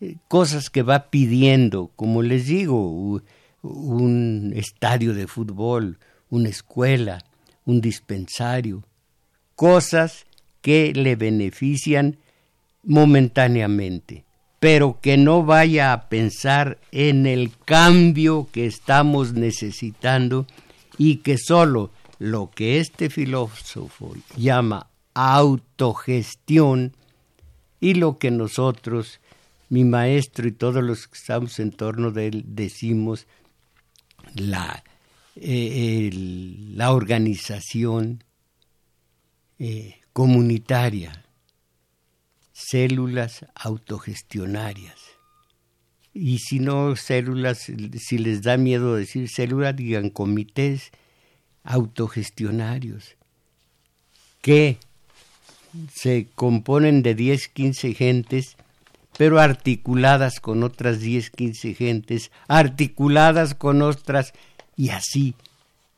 eh, 0.00 0.16
cosas 0.28 0.70
que 0.70 0.82
va 0.82 1.10
pidiendo, 1.10 1.90
como 1.96 2.22
les 2.22 2.46
digo, 2.46 3.20
un 3.62 4.52
estadio 4.56 5.14
de 5.14 5.26
fútbol, 5.26 5.98
una 6.30 6.48
escuela, 6.48 7.22
un 7.64 7.80
dispensario, 7.80 8.84
cosas 9.54 10.24
que 10.62 10.92
le 10.94 11.16
benefician 11.16 12.16
momentáneamente 12.82 14.24
pero 14.62 15.00
que 15.00 15.16
no 15.16 15.44
vaya 15.44 15.92
a 15.92 16.08
pensar 16.08 16.78
en 16.92 17.26
el 17.26 17.50
cambio 17.64 18.48
que 18.52 18.64
estamos 18.64 19.32
necesitando 19.32 20.46
y 20.96 21.16
que 21.16 21.36
solo 21.36 21.90
lo 22.20 22.48
que 22.48 22.78
este 22.78 23.10
filósofo 23.10 24.14
llama 24.36 24.86
autogestión 25.14 26.94
y 27.80 27.94
lo 27.94 28.18
que 28.18 28.30
nosotros, 28.30 29.18
mi 29.68 29.82
maestro 29.82 30.46
y 30.46 30.52
todos 30.52 30.84
los 30.84 31.08
que 31.08 31.18
estamos 31.18 31.58
en 31.58 31.72
torno 31.72 32.12
de 32.12 32.28
él, 32.28 32.44
decimos 32.46 33.26
la, 34.36 34.84
eh, 35.34 36.08
la 36.12 36.92
organización 36.92 38.22
eh, 39.58 39.96
comunitaria 40.12 41.24
células 42.68 43.46
autogestionarias. 43.54 45.00
Y 46.14 46.38
si 46.38 46.58
no 46.58 46.94
células, 46.96 47.58
si 47.98 48.18
les 48.18 48.42
da 48.42 48.56
miedo 48.56 48.94
decir 48.94 49.28
células, 49.28 49.74
digan 49.74 50.10
comités 50.10 50.92
autogestionarios 51.64 53.16
que 54.42 54.76
se 55.94 56.26
componen 56.34 57.02
de 57.02 57.14
10, 57.14 57.48
15 57.48 57.94
gentes, 57.94 58.56
pero 59.16 59.40
articuladas 59.40 60.40
con 60.40 60.62
otras 60.64 61.00
10, 61.00 61.30
15 61.30 61.74
gentes, 61.74 62.30
articuladas 62.48 63.54
con 63.54 63.80
otras 63.80 64.32
y 64.76 64.90
así. 64.90 65.34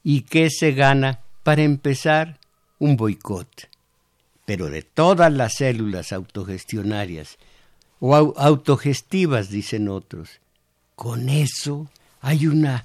¿Y 0.04 0.22
qué 0.22 0.50
se 0.50 0.72
gana? 0.72 1.20
Para 1.42 1.62
empezar, 1.62 2.38
un 2.78 2.96
boicot 2.96 3.73
pero 4.44 4.70
de 4.70 4.82
todas 4.82 5.32
las 5.32 5.54
células 5.54 6.12
autogestionarias 6.12 7.38
o 8.00 8.14
autogestivas, 8.36 9.48
dicen 9.48 9.88
otros. 9.88 10.40
Con 10.94 11.28
eso 11.28 11.88
hay 12.20 12.46
una, 12.46 12.84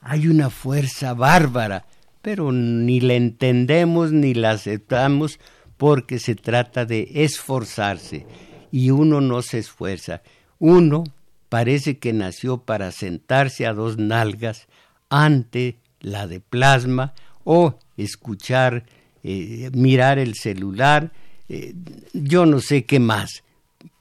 hay 0.00 0.28
una 0.28 0.50
fuerza 0.50 1.14
bárbara 1.14 1.84
pero 2.24 2.52
ni 2.52 3.00
la 3.00 3.12
entendemos 3.12 4.10
ni 4.10 4.32
la 4.32 4.52
aceptamos 4.52 5.38
porque 5.76 6.18
se 6.18 6.34
trata 6.34 6.86
de 6.86 7.06
esforzarse 7.12 8.26
y 8.72 8.88
uno 8.92 9.20
no 9.20 9.42
se 9.42 9.58
esfuerza. 9.58 10.22
Uno 10.58 11.04
parece 11.50 11.98
que 11.98 12.14
nació 12.14 12.62
para 12.62 12.92
sentarse 12.92 13.66
a 13.66 13.74
dos 13.74 13.98
nalgas 13.98 14.68
ante 15.10 15.76
la 16.00 16.26
de 16.26 16.40
plasma 16.40 17.12
o 17.44 17.78
escuchar, 17.98 18.86
eh, 19.26 19.70
mirar 19.72 20.18
el 20.18 20.34
celular, 20.34 21.10
eh, 21.48 21.72
yo 22.12 22.44
no 22.44 22.60
sé 22.60 22.84
qué 22.84 23.00
más, 23.00 23.42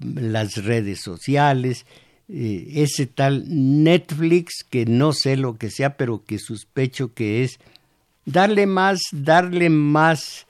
las 0.02 0.66
redes 0.66 1.00
sociales, 1.00 1.86
eh, 2.28 2.68
ese 2.76 3.06
tal 3.06 3.46
Netflix 3.48 4.66
que 4.70 4.86
no 4.86 5.14
sé 5.14 5.38
lo 5.38 5.58
que 5.58 5.72
sea, 5.72 5.96
pero 5.96 6.26
que 6.26 6.40
sospecho 6.40 7.14
que 7.14 7.46
es 7.46 7.58
darle 8.26 8.66
más, 8.68 9.00
darle 9.14 9.70
más 9.70 10.46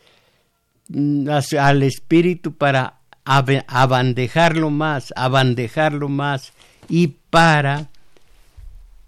mm, 0.89 1.30
al 1.59 1.84
espíritu 1.84 2.55
para 2.55 2.97
abandejarlo 3.26 4.71
más, 4.71 5.13
abandejarlo 5.15 6.09
más 6.09 6.51
y 6.89 7.09
para 7.30 7.89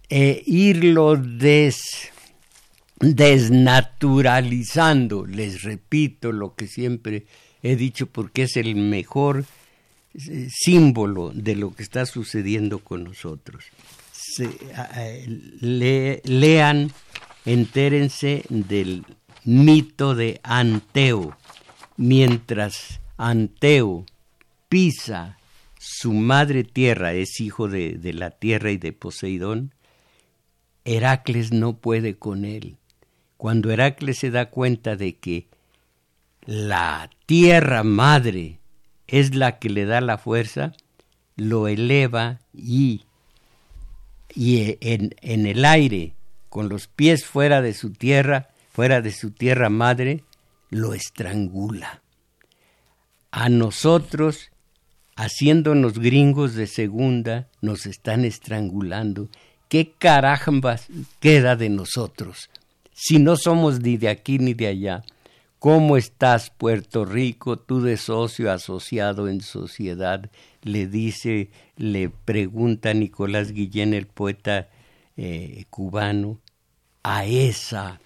irlo 0.10 1.18
des, 1.18 2.12
desnaturalizando. 3.00 5.26
Les 5.26 5.64
repito 5.64 6.32
lo 6.32 6.56
que 6.56 6.68
siempre 6.68 7.26
he 7.62 7.76
dicho 7.76 8.08
porque 8.08 8.44
es 8.44 8.58
el 8.58 8.76
mejor 8.76 9.46
eh, 10.14 10.48
símbolo 10.50 11.32
de 11.34 11.56
lo 11.56 11.74
que 11.74 11.84
está 11.84 12.06
sucediendo 12.06 12.80
con 12.80 13.04
nosotros. 13.04 13.66
lean, 15.62 16.92
entérense 17.46 18.44
del 18.50 19.06
mito 19.44 20.16
de 20.16 20.40
Anteo. 20.44 21.38
Mientras 21.98 23.00
Anteo 23.18 24.06
pisa 24.68 25.38
su 25.80 26.14
madre 26.14 26.64
tierra, 26.64 27.14
es 27.14 27.40
hijo 27.40 27.70
de, 27.70 27.94
de 27.94 28.14
la 28.14 28.32
tierra 28.32 28.72
y 28.72 28.78
de 28.78 28.92
Poseidón, 28.92 29.74
Heracles 30.84 31.52
no 31.52 31.78
puede 31.78 32.18
con 32.18 32.46
él. 32.46 32.78
Cuando 33.46 33.70
Heracles 33.70 34.18
se 34.18 34.32
da 34.32 34.50
cuenta 34.50 34.96
de 34.96 35.18
que 35.18 35.46
la 36.48 37.12
tierra 37.28 37.84
madre 37.84 38.58
es 39.06 39.36
la 39.36 39.60
que 39.60 39.70
le 39.70 39.86
da 39.86 40.02
la 40.02 40.18
fuerza, 40.18 40.74
lo 41.36 41.68
eleva 41.68 42.40
y, 42.56 43.04
y 44.34 44.80
en, 44.82 45.14
en 45.22 45.46
el 45.46 45.64
aire, 45.64 46.16
con 46.50 46.70
los 46.70 46.88
pies 46.88 47.24
fuera 47.24 47.62
de 47.62 47.76
su 47.76 47.92
tierra, 47.92 48.50
fuera 48.74 49.02
de 49.02 49.12
su 49.12 49.30
tierra 49.30 49.70
madre, 49.70 50.24
lo 50.72 50.96
estrangula. 50.96 52.02
A 53.30 53.50
nosotros, 53.50 54.50
haciéndonos 55.16 56.00
gringos 56.00 56.56
de 56.56 56.66
segunda, 56.66 57.48
nos 57.62 57.86
están 57.86 58.26
estrangulando. 58.26 59.30
¿Qué 59.70 59.92
carambas 60.00 60.88
queda 61.20 61.56
de 61.56 61.70
nosotros? 61.70 62.50
Si 62.96 63.20
no 63.20 63.36
somos 63.36 63.80
ni 63.82 63.98
de 63.98 64.10
aquí 64.10 64.40
ni 64.40 64.56
de 64.56 64.68
allá, 64.68 65.04
¿Cómo 65.66 65.98
estás, 65.98 66.52
Puerto 66.52 67.06
Rico? 67.06 67.58
Tú 67.58 67.82
de 67.82 67.98
socio 67.98 68.52
asociado 68.52 69.28
en 69.28 69.42
sociedad, 69.42 70.30
le 70.62 70.86
dice, 70.86 71.50
le 71.76 72.10
pregunta 72.10 72.94
Nicolás 72.94 73.52
Guillén, 73.52 73.96
el 73.96 74.06
poeta 74.06 74.70
eh, 75.18 75.66
cubano, 75.72 76.40
a 77.02 77.26
esa, 77.26 78.00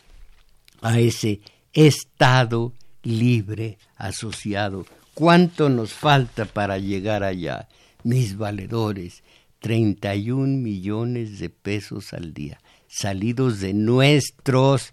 a 0.81 0.99
ese 0.99 1.41
estado 1.73 2.71
libre 3.03 3.77
asociado. 3.97 4.85
¿Cuánto 5.13 5.67
nos 5.67 5.91
falta 5.91 6.45
para 6.45 6.77
llegar 6.77 7.23
allá? 7.23 7.67
Mis 8.05 8.37
valedores, 8.37 9.21
31 9.59 10.61
millones 10.61 11.39
de 11.39 11.49
pesos 11.49 12.13
al 12.13 12.33
día, 12.33 12.61
salidos 12.89 13.59
de 13.59 13.73
nuestros 13.73 14.91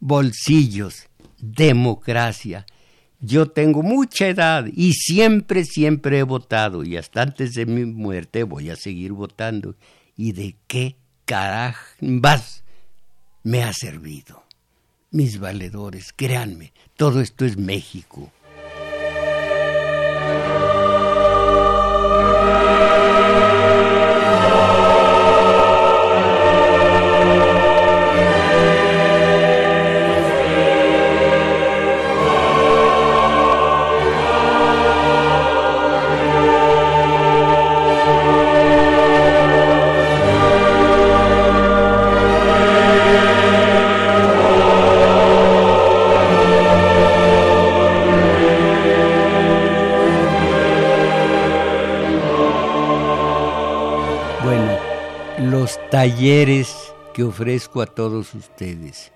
bolsillos 0.00 1.08
democracia. 1.40 2.66
Yo 3.20 3.50
tengo 3.50 3.82
mucha 3.82 4.28
edad 4.28 4.66
y 4.72 4.92
siempre, 4.92 5.64
siempre 5.64 6.18
he 6.18 6.22
votado 6.22 6.84
y 6.84 6.96
hasta 6.96 7.22
antes 7.22 7.54
de 7.54 7.66
mi 7.66 7.84
muerte 7.84 8.44
voy 8.44 8.70
a 8.70 8.76
seguir 8.76 9.12
votando. 9.12 9.74
¿Y 10.16 10.32
de 10.32 10.56
qué 10.66 10.96
carambas 11.24 12.64
me 13.42 13.62
ha 13.62 13.72
servido? 13.72 14.44
Mis 15.10 15.38
valedores, 15.38 16.12
créanme, 16.12 16.72
todo 16.96 17.20
esto 17.20 17.44
es 17.44 17.56
México. 17.56 18.30
Talleres 55.98 56.94
que 57.12 57.24
ofrezco 57.24 57.82
a 57.82 57.86
todos 57.86 58.32
ustedes. 58.32 59.10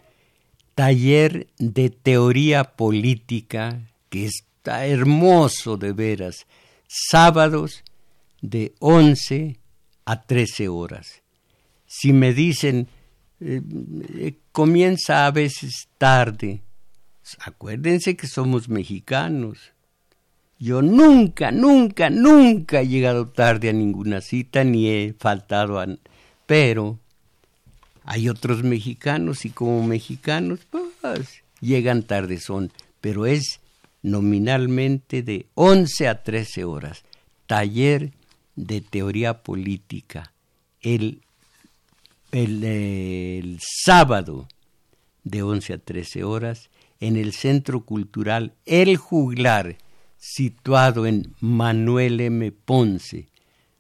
Taller 0.75 1.47
de 1.61 1.91
teoría 1.91 2.65
política, 2.65 3.81
que 4.11 4.27
está 4.27 4.85
hermoso 4.87 5.77
de 5.77 5.93
veras, 5.93 6.45
sábados 6.89 7.85
de 8.41 8.75
11 8.81 9.61
a 10.07 10.23
13 10.23 10.67
horas. 10.67 11.23
Si 11.87 12.13
me 12.13 12.35
dicen, 12.35 12.89
eh, 13.39 13.63
eh, 14.17 14.35
comienza 14.51 15.27
a 15.27 15.31
veces 15.31 15.87
tarde, 15.99 16.63
acuérdense 17.39 18.17
que 18.17 18.27
somos 18.27 18.69
mexicanos. 18.69 19.73
Yo 20.59 20.83
nunca, 20.83 21.53
nunca, 21.53 22.11
nunca 22.11 22.81
he 22.81 22.89
llegado 22.89 23.29
tarde 23.29 23.69
a 23.69 23.73
ninguna 23.73 24.21
cita 24.21 24.65
ni 24.65 24.89
he 24.89 25.15
faltado 25.17 25.79
a, 25.79 25.87
pero 26.47 26.99
hay 28.05 28.29
otros 28.29 28.63
mexicanos 28.63 29.45
y 29.45 29.51
como 29.51 29.87
mexicanos, 29.87 30.61
pues 30.71 31.43
llegan 31.61 32.03
tarde 32.03 32.39
son, 32.39 32.73
pero 33.01 33.27
es 33.27 33.61
nominalmente 34.03 35.23
de 35.23 35.47
11 35.55 36.09
a 36.09 36.23
13 36.23 36.65
horas. 36.65 37.05
Taller 37.47 38.13
de 38.57 38.81
teoría 38.81 39.43
política. 39.43 40.33
El, 40.81 41.23
el, 42.33 42.65
el 42.65 43.59
sábado 43.61 44.49
de 45.25 45.43
11 45.43 45.75
a 45.75 45.79
13 45.79 46.25
horas 46.25 46.71
en 47.01 47.17
el 47.17 47.33
Centro 47.33 47.85
Cultural 47.85 48.55
El 48.65 48.97
Juglar, 48.97 49.77
situado 50.19 51.07
en 51.07 51.35
Manuel 51.41 52.21
M. 52.21 52.53
Ponce, 52.53 53.29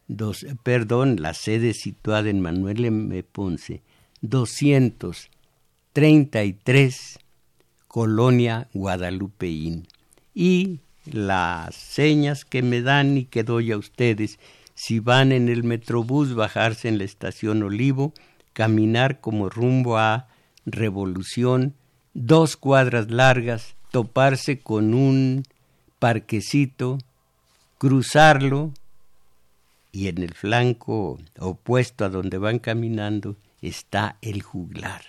dos, 0.09 0.47
perdón, 0.63 1.17
la 1.21 1.35
sede 1.35 1.75
situada 1.75 2.31
en 2.31 2.41
Manuel 2.41 2.83
M. 2.85 3.23
Ponce, 3.23 3.83
233, 4.23 7.19
Colonia 7.89 8.69
Guadalupeín. 8.73 9.87
Y 10.35 10.81
las 11.05 11.75
señas 11.75 12.45
que 12.45 12.63
me 12.63 12.83
dan 12.83 13.19
y 13.19 13.25
que 13.25 13.43
doy 13.45 13.73
a 13.73 13.79
ustedes, 13.79 14.39
si 14.75 15.01
van 15.01 15.33
en 15.33 15.49
el 15.49 15.65
Metrobús, 15.65 16.35
bajarse 16.35 16.89
en 16.89 16.99
la 16.99 17.05
estación 17.05 17.63
Olivo, 17.63 18.13
caminar 18.53 19.21
como 19.21 19.49
rumbo 19.49 19.97
a 19.99 20.29
Revolución, 20.65 21.75
dos 22.15 22.57
cuadras 22.57 23.11
largas, 23.11 23.75
toparse 23.91 24.61
con 24.61 24.95
un 24.95 25.43
parquecito, 25.99 26.99
cruzarlo, 27.79 28.73
y 29.93 30.09
en 30.09 30.18
el 30.18 30.32
flanco 30.32 31.20
opuesto 31.38 32.05
a 32.05 32.09
donde 32.09 32.38
van 32.38 32.59
caminando 32.59 33.36
está 33.61 34.16
el 34.22 34.43
juglar. 34.43 35.03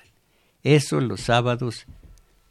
Eso 0.61 0.99
los 0.99 1.21
sábados 1.21 1.85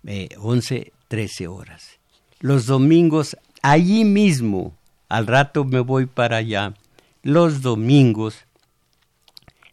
eh, 0.04 0.30
11, 0.38 0.92
13 1.08 1.46
horas. 1.46 1.98
Los 2.40 2.66
domingos 2.66 3.36
allí 3.60 4.04
mismo, 4.04 4.76
al 5.08 5.26
rato 5.26 5.64
me 5.64 5.80
voy 5.80 6.06
para 6.06 6.38
allá, 6.38 6.74
los 7.22 7.62
domingos 7.62 8.46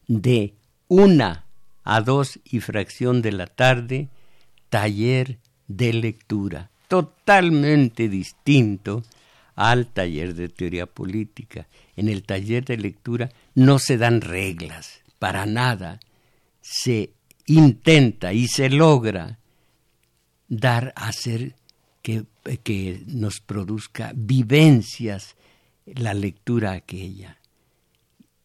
de 0.08 0.54
una 0.88 1.46
a 1.84 2.02
dos 2.02 2.40
y 2.44 2.60
fracción 2.60 3.22
de 3.22 3.32
la 3.32 3.48
tarde, 3.48 4.10
taller 4.70 5.38
de 5.68 5.94
lectura, 5.94 6.70
totalmente 6.88 8.10
distinto 8.10 9.04
al 9.60 9.88
taller 9.88 10.36
de 10.36 10.48
teoría 10.48 10.86
política. 10.86 11.68
En 11.98 12.08
el 12.08 12.24
taller 12.24 12.64
de 12.64 12.78
lectura 12.78 13.30
no 13.56 13.78
se 13.78 13.98
dan 13.98 14.22
reglas, 14.22 15.02
para 15.20 15.46
nada. 15.46 16.00
Se 16.62 17.12
intenta 17.46 18.32
y 18.32 18.48
se 18.48 18.70
logra 18.70 19.38
dar 20.48 20.94
a 20.96 21.10
hacer 21.10 21.58
que, 22.02 22.24
que 22.64 23.04
nos 23.06 23.42
produzca 23.42 24.14
vivencias 24.16 25.36
la 25.86 26.14
lectura 26.14 26.72
aquella. 26.72 27.38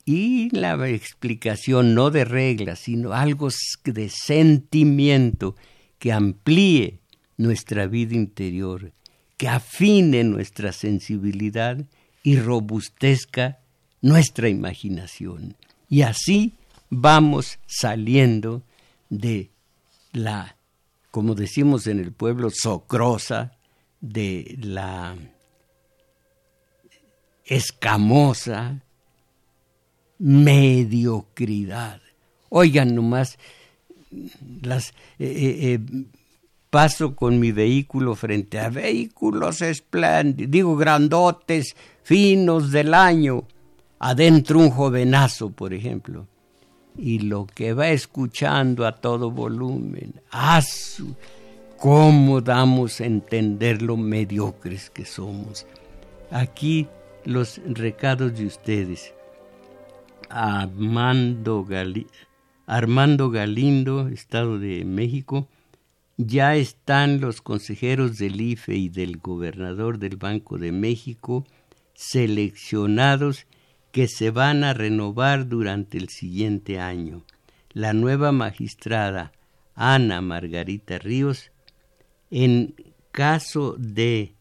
Y 0.04 0.50
la 0.50 0.88
explicación 0.88 1.94
no 1.94 2.10
de 2.10 2.24
reglas, 2.24 2.80
sino 2.80 3.12
algo 3.12 3.50
de 3.84 4.08
sentimiento 4.08 5.54
que 6.00 6.12
amplíe 6.12 6.98
nuestra 7.36 7.86
vida 7.86 8.16
interior, 8.16 8.92
que 9.36 9.48
afine 9.48 10.24
nuestra 10.24 10.72
sensibilidad 10.72 11.78
y 12.22 12.38
robustezca 12.38 13.58
nuestra 14.00 14.48
imaginación. 14.48 15.56
Y 15.88 16.02
así 16.02 16.54
vamos 16.90 17.58
saliendo 17.66 18.62
de 19.10 19.50
la, 20.12 20.56
como 21.10 21.34
decimos 21.34 21.86
en 21.86 21.98
el 21.98 22.12
pueblo, 22.12 22.50
socrosa, 22.50 23.52
de 24.00 24.58
la 24.60 25.16
escamosa 27.46 28.82
mediocridad. 30.18 32.00
Oigan 32.50 32.94
nomás, 32.94 33.38
las, 34.62 34.90
eh, 35.18 35.26
eh, 35.26 35.74
eh, 35.74 35.80
paso 36.74 37.14
con 37.14 37.38
mi 37.38 37.52
vehículo 37.52 38.16
frente 38.16 38.58
a 38.58 38.68
vehículos 38.68 39.62
espléndidos, 39.62 40.50
digo 40.50 40.74
grandotes, 40.74 41.76
finos 42.02 42.72
del 42.72 42.94
año, 42.94 43.44
adentro 44.00 44.58
un 44.58 44.70
jovenazo, 44.70 45.50
por 45.50 45.72
ejemplo, 45.72 46.26
y 46.98 47.20
lo 47.20 47.46
que 47.46 47.74
va 47.74 47.90
escuchando 47.90 48.88
a 48.88 48.96
todo 48.96 49.30
volumen, 49.30 50.14
¡asu! 50.32 51.14
¿Cómo 51.78 52.40
damos 52.40 53.00
a 53.00 53.06
entender 53.06 53.80
lo 53.80 53.96
mediocres 53.96 54.90
que 54.90 55.04
somos? 55.04 55.68
Aquí 56.32 56.88
los 57.24 57.60
recados 57.66 58.36
de 58.36 58.46
ustedes. 58.46 59.14
Armando, 60.28 61.64
Armando 62.66 63.30
Galindo, 63.30 64.08
Estado 64.08 64.58
de 64.58 64.84
México, 64.84 65.46
ya 66.16 66.54
están 66.56 67.20
los 67.20 67.42
consejeros 67.42 68.18
del 68.18 68.40
IFE 68.40 68.76
y 68.76 68.88
del 68.88 69.18
gobernador 69.18 69.98
del 69.98 70.16
Banco 70.16 70.58
de 70.58 70.72
México 70.72 71.44
seleccionados 71.94 73.46
que 73.92 74.08
se 74.08 74.30
van 74.30 74.64
a 74.64 74.74
renovar 74.74 75.48
durante 75.48 75.98
el 75.98 76.08
siguiente 76.08 76.80
año. 76.80 77.24
La 77.72 77.92
nueva 77.92 78.32
magistrada 78.32 79.32
Ana 79.74 80.20
Margarita 80.20 80.98
Ríos, 80.98 81.50
en 82.30 82.74
caso 83.10 83.74
de 83.78 84.34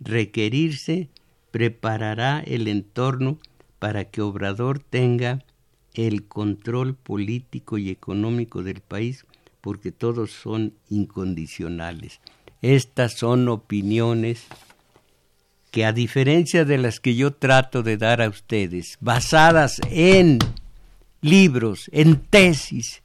requerirse, 0.00 1.08
preparará 1.50 2.40
el 2.40 2.68
entorno 2.68 3.38
para 3.78 4.04
que 4.04 4.20
Obrador 4.20 4.78
tenga 4.78 5.44
el 5.94 6.26
control 6.26 6.94
político 6.94 7.78
y 7.78 7.90
económico 7.90 8.62
del 8.62 8.80
país 8.80 9.24
porque 9.60 9.92
todos 9.92 10.30
son 10.30 10.74
incondicionales. 10.88 12.20
Estas 12.62 13.14
son 13.14 13.48
opiniones 13.48 14.46
que 15.70 15.84
a 15.84 15.92
diferencia 15.92 16.64
de 16.64 16.78
las 16.78 17.00
que 17.00 17.14
yo 17.14 17.32
trato 17.32 17.82
de 17.82 17.96
dar 17.96 18.22
a 18.22 18.28
ustedes, 18.28 18.96
basadas 19.00 19.80
en 19.90 20.38
libros, 21.20 21.90
en 21.92 22.20
tesis, 22.20 23.02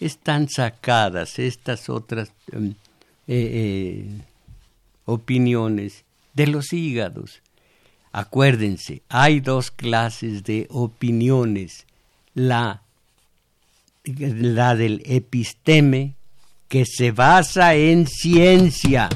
están 0.00 0.48
sacadas 0.48 1.38
estas 1.38 1.88
otras 1.88 2.32
em, 2.50 2.70
eh, 2.70 2.74
eh, 3.28 4.20
opiniones 5.04 6.04
de 6.34 6.46
los 6.46 6.72
hígados. 6.72 7.42
Acuérdense, 8.10 9.02
hay 9.08 9.40
dos 9.40 9.70
clases 9.70 10.44
de 10.44 10.66
opiniones. 10.70 11.86
La 12.34 12.81
la 14.04 14.74
del 14.74 15.02
episteme, 15.04 16.14
que 16.68 16.84
se 16.86 17.12
basa 17.12 17.74
en 17.74 18.06
ciencia, 18.06 19.08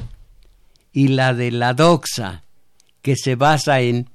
y 0.92 1.08
la 1.08 1.34
de 1.34 1.50
la 1.50 1.74
doxa, 1.74 2.42
que 3.02 3.16
se 3.16 3.34
basa 3.34 3.80
en 3.82 4.08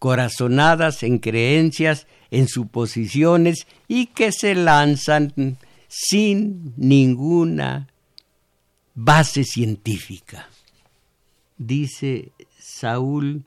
corazonadas, 0.00 1.04
en 1.04 1.18
creencias, 1.18 2.08
en 2.32 2.48
suposiciones 2.48 3.68
y 3.86 4.06
que 4.06 4.32
se 4.32 4.56
lanzan 4.56 5.58
sin 5.86 6.74
ninguna 6.76 7.88
base 8.96 9.44
científica. 9.44 10.48
Dice 11.56 12.32
Saúl 12.58 13.44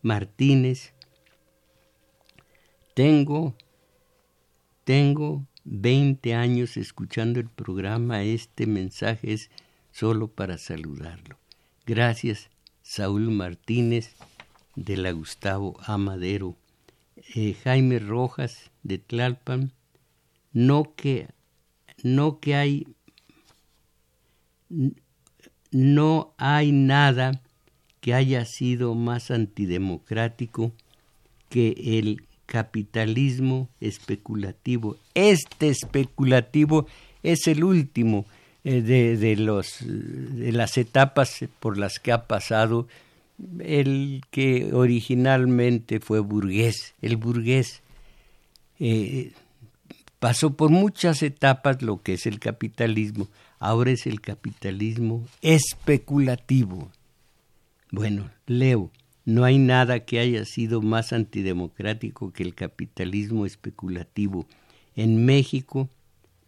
Martínez, 0.00 0.92
tengo 2.94 3.54
tengo 4.84 5.46
20 5.64 6.34
años 6.34 6.76
escuchando 6.76 7.40
el 7.40 7.48
programa, 7.48 8.22
este 8.22 8.66
mensaje 8.66 9.32
es 9.32 9.50
solo 9.92 10.28
para 10.28 10.58
saludarlo. 10.58 11.38
Gracias, 11.86 12.50
Saúl 12.82 13.30
Martínez 13.30 14.14
de 14.74 14.96
la 14.96 15.12
Gustavo 15.12 15.76
Amadero. 15.84 16.56
Eh, 17.34 17.54
Jaime 17.62 17.98
Rojas 17.98 18.70
de 18.82 18.98
Tlalpan, 18.98 19.72
no 20.52 20.94
que, 20.96 21.28
no 22.02 22.40
que 22.40 22.56
hay, 22.56 22.86
no 25.70 26.34
hay 26.38 26.72
nada 26.72 27.42
que 28.00 28.14
haya 28.14 28.44
sido 28.44 28.94
más 28.94 29.30
antidemocrático 29.30 30.72
que 31.48 31.98
el 31.98 32.26
capitalismo 32.52 33.70
especulativo. 33.80 34.98
Este 35.14 35.70
especulativo 35.70 36.86
es 37.22 37.46
el 37.46 37.64
último 37.64 38.26
eh, 38.62 38.82
de, 38.82 39.36
los, 39.36 39.78
de 39.80 40.52
las 40.52 40.76
etapas 40.76 41.46
por 41.60 41.78
las 41.78 41.98
que 41.98 42.12
ha 42.12 42.26
pasado 42.26 42.88
el 43.58 44.20
que 44.30 44.74
originalmente 44.74 45.98
fue 45.98 46.20
burgués. 46.20 46.92
El 47.00 47.16
burgués 47.16 47.80
eh, 48.78 49.32
pasó 50.18 50.54
por 50.54 50.68
muchas 50.68 51.22
etapas 51.22 51.80
lo 51.80 52.02
que 52.02 52.12
es 52.12 52.26
el 52.26 52.38
capitalismo. 52.38 53.28
Ahora 53.60 53.92
es 53.92 54.06
el 54.06 54.20
capitalismo 54.20 55.26
especulativo. 55.40 56.90
Bueno, 57.90 58.30
leo. 58.44 58.90
No 59.24 59.44
hay 59.44 59.58
nada 59.58 60.04
que 60.04 60.18
haya 60.18 60.44
sido 60.44 60.82
más 60.82 61.12
antidemocrático 61.12 62.32
que 62.32 62.42
el 62.42 62.54
capitalismo 62.54 63.46
especulativo. 63.46 64.46
En 64.96 65.24
México, 65.24 65.88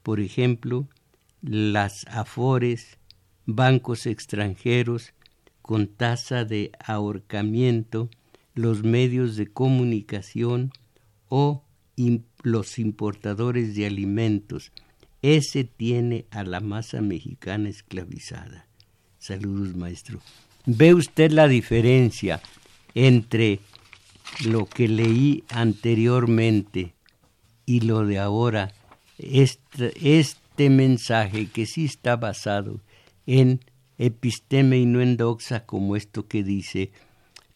por 0.03 0.19
ejemplo, 0.19 0.89
las 1.41 2.07
afores, 2.09 2.99
bancos 3.47 4.07
extranjeros 4.07 5.13
con 5.63 5.87
tasa 5.87 6.45
de 6.45 6.73
ahorcamiento, 6.85 8.11
los 8.55 8.83
medios 8.83 9.37
de 9.37 9.47
comunicación 9.47 10.73
o 11.29 11.63
los 12.43 12.79
importadores 12.79 13.75
de 13.77 13.87
alimentos. 13.87 14.73
Ese 15.23 15.65
tiene 15.65 16.27
a 16.31 16.43
la 16.43 16.61
masa 16.61 17.01
mexicana 17.01 17.69
esclavizada. 17.69 18.67
Saludos, 19.19 19.75
maestro. 19.77 20.21
¿Ve 20.67 20.93
usted 20.93 21.31
la 21.31 21.49
diferencia 21.49 22.43
entre 22.95 23.61
lo 24.45 24.67
que 24.67 24.89
leí 24.89 25.45
anteriormente 25.51 26.95
y 27.67 27.81
lo 27.81 28.05
de 28.05 28.19
ahora, 28.19 28.73
este, 29.19 30.19
este, 30.19 30.71
mensaje 30.71 31.47
que 31.47 31.67
sí 31.67 31.85
está 31.85 32.17
basado 32.17 32.81
en 33.27 33.61
episteme 33.99 34.79
y 34.79 34.87
no 34.87 35.01
en 35.01 35.17
doxa, 35.17 35.65
como 35.67 35.97
esto 35.97 36.27
que 36.27 36.43
dice, 36.43 36.91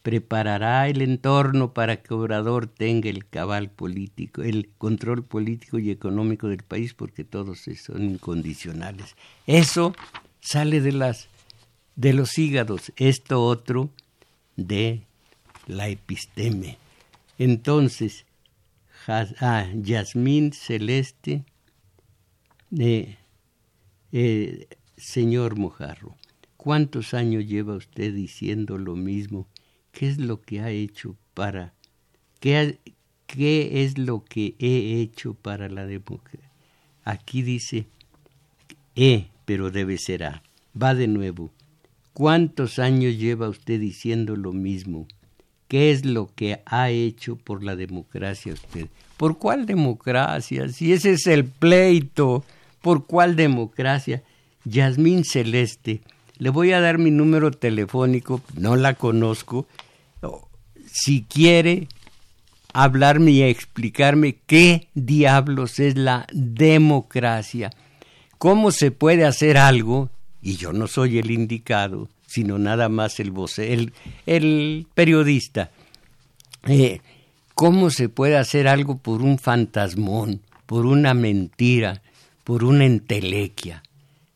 preparará 0.03 0.89
el 0.89 1.03
entorno 1.03 1.75
para 1.75 2.01
que 2.03 2.15
Obrador 2.15 2.67
tenga 2.67 3.11
el 3.11 3.27
cabal 3.27 3.71
político, 3.71 4.43
el 4.43 4.71
control 4.79 5.25
político 5.25 5.79
y 5.79 5.91
económico 5.91 6.49
del 6.49 6.63
país, 6.63 6.95
porque 6.95 7.25
todos 7.25 7.67
son 7.85 8.05
incondicionales. 8.05 9.17
Eso 9.47 9.95
sale 10.41 10.81
de 10.81 10.93
las 10.93 11.29
de 11.97 12.13
los 12.13 12.39
hígados, 12.39 12.93
esto 12.97 13.43
otro 13.45 13.91
de 14.57 15.08
la 15.69 15.89
episteme. 15.89 16.79
Entonces, 17.39 18.27
Yasmín 19.83 20.53
Celeste, 20.53 21.45
eh, 22.77 23.17
eh, 24.13 24.67
señor 24.97 25.57
Mojarro, 25.57 26.17
¿cuántos 26.57 27.15
años 27.15 27.47
lleva 27.47 27.77
usted 27.77 28.13
diciendo 28.13 28.77
lo 28.77 28.97
mismo? 28.97 29.47
¿Qué 29.93 30.09
es 30.09 30.19
lo 30.19 30.41
que 30.41 30.61
ha 30.61 30.71
hecho 30.71 31.17
para... 31.35 31.75
¿Qué, 32.41 32.79
qué 33.27 33.85
es 33.85 33.99
lo 33.99 34.25
que 34.25 34.57
he 34.59 35.01
hecho 35.01 35.35
para 35.35 35.69
la 35.69 35.87
democracia? 35.87 36.51
Aquí 37.05 37.43
dice 37.43 37.87
E, 38.95 39.29
pero 39.45 39.71
debe 39.71 39.97
ser 39.99 40.25
A. 40.25 40.43
Va 40.81 40.95
de 40.95 41.09
nuevo. 41.09 41.51
¿Cuántos 42.13 42.79
años 42.79 43.17
lleva 43.17 43.49
usted 43.49 43.81
diciendo 43.81 44.37
lo 44.37 44.53
mismo? 44.53 45.07
¿Qué 45.69 45.91
es 45.91 46.07
lo 46.07 46.31
que 46.35 46.61
ha 46.65 46.91
hecho 46.91 47.37
por 47.37 47.63
la 47.63 47.77
democracia 47.77 48.55
usted? 48.55 48.89
¿Por 49.19 49.37
cuál 49.37 49.67
democracia? 49.67 50.69
Si 50.71 50.93
ese 50.93 51.13
es 51.13 51.27
el 51.27 51.45
pleito, 51.45 52.43
¿por 52.81 53.07
cuál 53.07 53.37
democracia? 53.37 54.23
Yasmín 54.65 55.25
Celeste, 55.25 56.01
le 56.39 56.51
voy 56.51 56.73
a 56.73 56.81
dar 56.81 56.99
mi 56.99 57.11
número 57.11 57.51
telefónico, 57.51 58.41
no 58.57 58.77
la 58.77 58.95
conozco. 58.95 59.67
Si 60.91 61.23
quiere 61.25 61.89
hablarme 62.73 63.33
y 63.33 63.43
explicarme 63.43 64.39
qué 64.47 64.89
diablos 64.95 65.81
es 65.81 65.97
la 65.97 66.27
democracia, 66.33 67.71
cómo 68.39 68.71
se 68.71 68.91
puede 68.91 69.27
hacer 69.27 69.59
algo 69.59 70.11
y 70.41 70.57
yo 70.57 70.73
no 70.73 70.87
soy 70.87 71.19
el 71.19 71.31
indicado, 71.31 72.09
sino 72.29 72.59
nada 72.59 72.89
más 72.91 73.19
el 73.21 73.31
voce, 73.31 73.73
el, 73.73 73.93
el 74.27 74.87
periodista. 74.95 75.71
Eh, 76.67 77.01
¿Cómo 77.55 77.91
se 77.91 78.09
puede 78.09 78.37
hacer 78.37 78.69
algo 78.69 78.99
por 78.99 79.23
un 79.23 79.39
fantasmón, 79.39 80.43
por 80.67 80.85
una 80.85 81.15
mentira, 81.15 82.03
por 82.45 82.65
una 82.65 82.85
entelequia? 82.85 83.83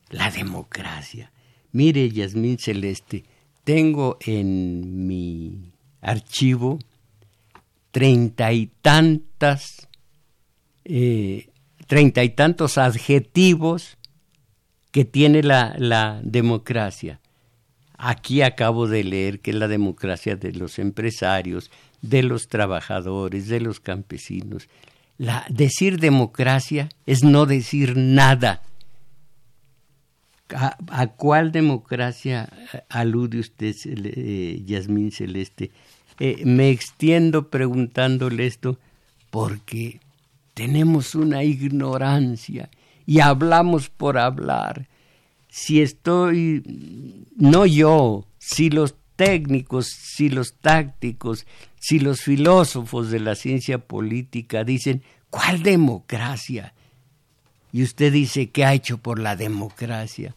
La 0.09 0.30
democracia. 0.30 1.30
Mire, 1.70 2.11
Yasmín 2.11 2.59
Celeste, 2.59 3.24
tengo 3.62 4.16
en 4.20 5.07
mi 5.07 5.72
archivo 6.01 6.78
treinta 7.90 8.53
y 8.53 8.70
tantas, 8.80 9.88
eh, 10.84 11.51
treinta 11.86 12.24
y 12.24 12.30
tantos 12.30 12.78
adjetivos 12.78 13.99
que 14.90 15.05
tiene 15.05 15.43
la, 15.43 15.74
la 15.78 16.20
democracia. 16.24 17.20
Aquí 17.99 18.43
acabo 18.43 18.88
de 18.88 19.05
leer 19.05 19.40
que 19.40 19.51
es 19.53 19.57
la 19.57 19.68
democracia 19.68 20.36
de 20.36 20.53
los 20.53 20.78
empresarios, 20.78 21.70
de 22.01 22.22
los 22.22 22.49
trabajadores, 22.49 23.49
de 23.49 23.61
los 23.61 23.80
campesinos. 23.80 24.68
Decir 25.49 26.01
democracia 26.01 26.88
es 27.07 27.22
no 27.22 27.47
decir 27.47 27.97
nada. 27.97 28.62
¿A, 30.55 31.07
cuál 31.07 31.53
democracia 31.53 32.49
alude 32.88 33.38
usted, 33.38 33.74
eh, 33.86 34.62
Yasmín 34.66 35.12
Celeste? 35.12 35.70
Eh, 36.18 36.43
me 36.45 36.70
extiendo 36.70 37.49
preguntándole 37.49 38.47
esto 38.47 38.78
porque 39.30 40.01
tenemos 40.55 41.14
una 41.14 41.43
ignorancia 41.43 42.68
y 43.07 43.20
hablamos 43.20 43.88
por 43.88 44.18
hablar. 44.18 44.86
Si 45.55 45.83
estoy, 45.83 47.27
no 47.37 47.67
yo, 47.67 48.27
si 48.39 48.71
los 48.71 48.95
técnicos, 49.17 49.89
si 49.89 50.31
los 50.31 50.55
tácticos, 50.55 51.47
si 51.79 51.99
los 51.99 52.23
filósofos 52.23 53.11
de 53.11 53.21
la 53.21 53.35
ciencia 53.35 53.77
política 53.77 54.65
dicen, 54.65 55.03
¿cuál 55.29 55.63
democracia? 55.63 56.73
Y 57.71 57.83
usted 57.83 58.15
dice, 58.15 58.49
¿qué 58.49 58.65
ha 58.65 58.73
hecho 58.73 58.97
por 58.97 59.19
la 59.19 59.37
democracia? 59.37 60.35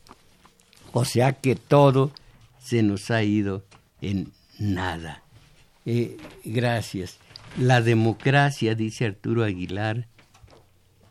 O 0.91 1.05
sea 1.05 1.31
que 1.31 1.55
todo 1.55 2.11
se 2.59 2.83
nos 2.83 3.09
ha 3.09 3.23
ido 3.23 3.63
en 4.01 4.33
nada. 4.59 5.23
Eh, 5.85 6.17
gracias. 6.43 7.19
La 7.57 7.79
democracia, 7.79 8.75
dice 8.75 9.05
Arturo 9.05 9.45
Aguilar, 9.45 10.09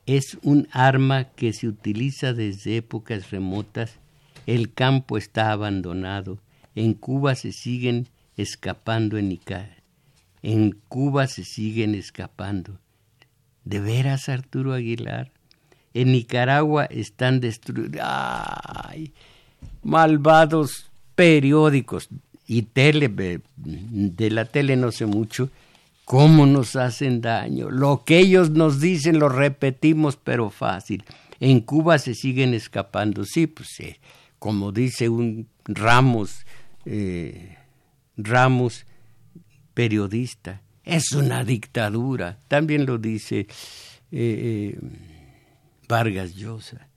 es 0.06 0.38
un 0.42 0.68
arma 0.72 1.24
que 1.24 1.52
se 1.52 1.68
utiliza 1.68 2.32
desde 2.32 2.76
épocas 2.76 3.30
remotas. 3.30 3.98
El 4.46 4.72
campo 4.72 5.16
está 5.16 5.52
abandonado. 5.52 6.38
En 6.74 6.94
Cuba 6.94 7.34
se 7.34 7.52
siguen 7.52 8.08
escapando 8.36 9.16
en 9.16 9.28
Nicaragua. 9.28 9.74
En 10.42 10.72
Cuba 10.88 11.26
se 11.26 11.44
siguen 11.44 11.94
escapando. 11.94 12.78
¿De 13.64 13.80
veras, 13.80 14.28
Arturo 14.28 14.74
Aguilar? 14.74 15.30
En 15.94 16.12
Nicaragua 16.12 16.84
están 16.84 17.40
destruidos. 17.40 18.00
¡Ay! 18.02 19.12
Malvados 19.82 20.90
periódicos 21.14 22.08
y 22.46 22.62
tele, 22.62 23.08
de 23.56 24.30
la 24.30 24.44
tele 24.44 24.76
no 24.76 24.92
sé 24.92 25.06
mucho, 25.06 25.48
cómo 26.04 26.46
nos 26.46 26.76
hacen 26.76 27.20
daño. 27.20 27.70
Lo 27.70 28.04
que 28.04 28.18
ellos 28.18 28.50
nos 28.50 28.80
dicen 28.80 29.18
lo 29.18 29.28
repetimos, 29.28 30.16
pero 30.16 30.50
fácil. 30.50 31.04
En 31.40 31.60
Cuba 31.60 31.98
se 31.98 32.14
siguen 32.14 32.54
escapando, 32.54 33.24
sí, 33.24 33.46
pues 33.46 33.80
eh, 33.80 33.98
como 34.38 34.72
dice 34.72 35.08
un 35.08 35.48
Ramos, 35.64 36.46
eh, 36.84 37.56
Ramos, 38.16 38.86
periodista, 39.72 40.62
es 40.84 41.12
una 41.12 41.44
dictadura. 41.44 42.38
También 42.48 42.86
lo 42.86 42.98
dice 42.98 43.46
eh, 44.12 44.78
Vargas 45.88 46.34
Llosa. 46.34 46.88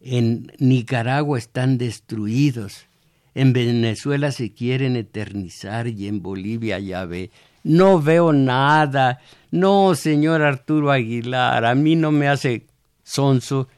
En 0.00 0.52
Nicaragua 0.58 1.38
están 1.38 1.76
destruidos 1.76 2.86
en 3.34 3.52
Venezuela 3.52 4.32
se 4.32 4.52
quieren 4.52 4.96
eternizar 4.96 5.88
y 5.88 6.08
en 6.08 6.22
Bolivia 6.22 6.78
ya 6.78 7.04
ve. 7.04 7.30
No 7.62 8.00
veo 8.00 8.32
nada. 8.32 9.20
No, 9.50 9.94
señor 9.94 10.42
Arturo 10.42 10.90
Aguilar, 10.90 11.64
a 11.64 11.74
mí 11.74 11.96
no 11.96 12.12
me 12.12 12.28
hace 12.28 12.66
sonso, 13.02 13.68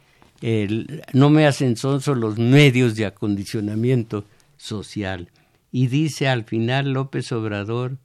no 1.12 1.30
me 1.30 1.46
hacen 1.46 1.76
sonso 1.76 2.14
los 2.14 2.38
medios 2.38 2.96
de 2.96 3.06
acondicionamiento 3.06 4.24
social. 4.56 5.28
Y 5.72 5.86
dice 5.86 6.28
al 6.28 6.44
final 6.44 6.92
López 6.92 7.30
Obrador, 7.32 7.98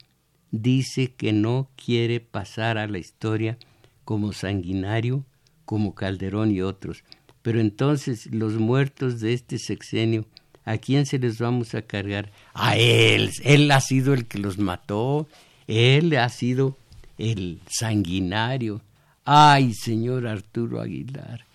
dice 0.51 1.13
que 1.13 1.33
no 1.33 1.69
quiere 1.75 2.19
pasar 2.19 2.77
a 2.77 2.87
la 2.87 2.99
historia 2.99 3.57
como 4.03 4.33
sanguinario, 4.33 5.25
como 5.65 5.95
Calderón 5.95 6.51
y 6.51 6.61
otros. 6.61 7.03
Pero 7.41 7.59
entonces 7.59 8.27
los 8.33 8.53
muertos 8.53 9.19
de 9.19 9.33
este 9.33 9.57
sexenio 9.57 10.25
¿A 10.65 10.77
quién 10.77 11.05
se 11.05 11.19
les 11.19 11.37
vamos 11.37 11.75
a 11.75 11.83
cargar? 11.83 12.31
A 12.53 12.75
él. 12.75 13.31
Él 13.43 13.69
ha 13.71 13.79
sido 13.81 14.13
el 14.13 14.25
que 14.25 14.39
los 14.39 14.57
mató. 14.57 15.27
Él 15.67 16.17
ha 16.17 16.27
sido 16.29 16.75
el 17.17 17.59
sanguinario. 17.67 18.81
Ay, 19.23 19.73
señor 19.73 20.27
Arturo 20.27 20.81
Aguilar, 20.81 21.45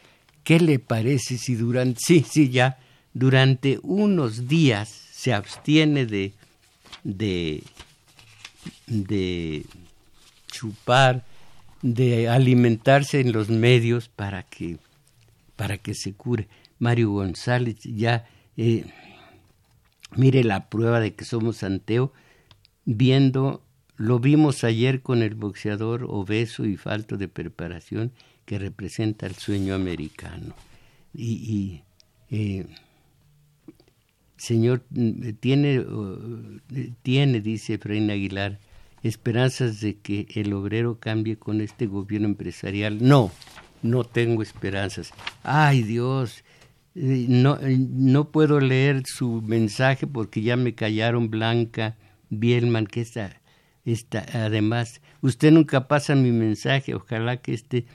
¿qué 0.42 0.58
le 0.58 0.80
parece 0.80 1.38
si 1.38 1.54
durante, 1.54 2.00
sí, 2.04 2.24
sí, 2.28 2.50
ya, 2.50 2.78
durante 3.14 3.78
unos 3.82 4.48
días 4.48 4.88
se 4.88 5.32
abstiene 5.32 6.04
de, 6.04 6.32
de, 7.04 7.62
de 8.88 9.64
chupar, 10.50 11.24
de 11.82 12.28
alimentarse 12.28 13.20
en 13.20 13.30
los 13.30 13.50
medios 13.50 14.08
para 14.08 14.42
que, 14.42 14.78
para 15.54 15.78
que 15.78 15.94
se 15.94 16.12
cure? 16.14 16.48
Mario 16.80 17.10
González 17.10 17.76
ya 17.84 18.26
eh, 18.56 18.84
mire 20.16 20.44
la 20.44 20.68
prueba 20.68 21.00
de 21.00 21.14
que 21.14 21.24
somos 21.24 21.62
anteo, 21.62 22.12
viendo, 22.84 23.62
lo 23.96 24.18
vimos 24.18 24.64
ayer 24.64 25.02
con 25.02 25.22
el 25.22 25.34
boxeador 25.34 26.06
obeso 26.08 26.64
y 26.64 26.76
falto 26.76 27.16
de 27.16 27.28
preparación 27.28 28.12
que 28.44 28.58
representa 28.58 29.26
el 29.26 29.34
sueño 29.34 29.74
americano. 29.74 30.54
Y, 31.14 31.82
eh, 32.30 32.66
Señor, 34.36 34.82
tiene, 35.40 35.84
tiene, 37.02 37.40
dice 37.40 37.74
Efraín 37.74 38.10
Aguilar, 38.10 38.58
esperanzas 39.02 39.80
de 39.80 39.96
que 39.96 40.26
el 40.34 40.52
obrero 40.52 40.98
cambie 40.98 41.36
con 41.36 41.60
este 41.60 41.86
gobierno 41.86 42.28
empresarial. 42.28 42.98
No, 43.00 43.30
no 43.82 44.04
tengo 44.04 44.42
esperanzas. 44.42 45.12
Ay 45.42 45.82
Dios, 45.82 46.44
no, 47.00 47.58
no 47.62 48.30
puedo 48.30 48.60
leer 48.60 49.02
su 49.06 49.40
mensaje 49.42 50.06
porque 50.06 50.42
ya 50.42 50.56
me 50.56 50.74
callaron 50.74 51.30
Blanca 51.30 51.96
Bielman, 52.28 52.86
que 52.86 53.00
está, 53.00 53.40
está, 53.84 54.26
además, 54.32 55.00
usted 55.22 55.50
nunca 55.50 55.88
pasa 55.88 56.14
mi 56.14 56.30
mensaje, 56.30 56.94
ojalá 56.94 57.38
que 57.38 57.54
este 57.54 57.86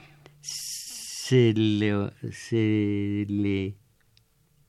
se 0.42 1.54
le, 1.54 2.12
se 2.32 3.26
le, 3.30 3.76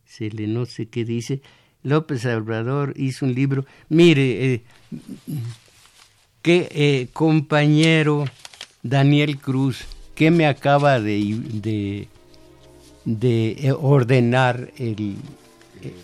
se 0.05 0.31
le 0.31 0.47
no 0.47 0.67
sé 0.67 0.87
qué 0.87 1.05
dice. 1.05 1.41
López 1.83 2.27
Obrador 2.27 2.95
hizo 2.97 3.27
un 3.27 3.35
libro, 3.35 3.65
mire, 3.89 4.55
eh, 4.55 4.63
qué 6.43 6.69
eh, 6.73 7.09
compañero 7.13 8.25
Daniel 8.83 9.39
Cruz, 9.39 9.85
que 10.15 10.31
me 10.31 10.47
acaba 10.47 11.01
de, 11.01 11.39
de 11.53 12.09
de 13.07 13.75
ordenar 13.81 14.71
el... 14.77 15.17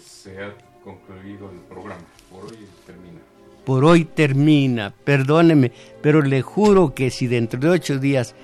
se 0.06 0.42
ha 0.42 0.54
concluido 0.82 1.50
el 1.50 1.58
programa, 1.68 2.00
por 2.30 2.44
hoy 2.44 2.58
termina. 2.86 3.20
Por 3.64 3.84
hoy 3.84 4.04
termina, 4.04 4.94
perdóneme, 5.04 5.72
pero 6.00 6.22
le 6.22 6.40
juro 6.42 6.94
que 6.94 7.10
si 7.10 7.26
dentro 7.26 7.60
de 7.60 7.68
ocho 7.68 7.98
días 7.98 8.34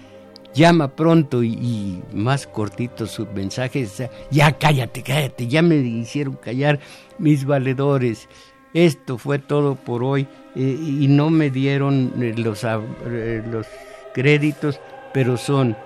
llama 0.54 0.88
pronto 0.88 1.42
y, 1.44 2.02
más 2.12 2.46
cortitos 2.48 3.12
sus 3.12 3.30
mensajes, 3.32 4.02
ya 4.30 4.52
cállate, 4.52 5.02
cállate, 5.02 5.46
ya 5.46 5.62
me 5.62 5.76
hicieron 5.76 6.34
callar 6.34 6.80
mis 7.18 7.44
valedores. 7.44 8.28
Esto 8.74 9.18
fue 9.18 9.38
todo 9.38 9.76
por 9.76 10.02
hoy 10.02 10.26
eh, 10.56 10.61
y 10.61 11.06
no 11.09 11.30
me 11.30 11.50
dieron 11.50 12.12
eh, 12.20 12.34
los, 12.36 12.64
eh, 12.64 13.42
los 13.50 13.66
créditos, 14.12 14.80
pero 15.12 15.36
son 15.36 15.76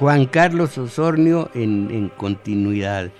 Juan 0.00 0.26
Carlos 0.26 0.76
Osornio 0.78 1.50
en, 1.54 2.10
continuidad, 2.16 3.10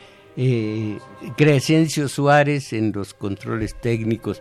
Crescencio 1.37 2.09
Suárez 2.09 2.72
en 2.72 2.91
los 2.93 3.14
controles 3.14 3.74
técnicos, 3.74 4.41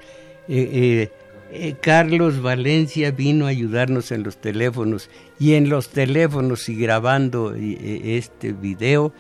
eh, 1.52 1.76
Carlos 1.82 2.42
Valencia 2.44 3.10
vino 3.10 3.48
a 3.48 3.50
ayudarnos 3.50 4.12
en 4.12 4.22
los 4.22 4.38
teléfonos 4.38 5.10
y 5.40 5.56
en 5.56 5.68
los 5.68 5.90
teléfonos 5.90 6.70
y 6.70 6.76
grabando 6.76 7.56
eh, 7.56 7.78
eh, 7.82 8.18
este 8.18 8.54
video 8.54 9.12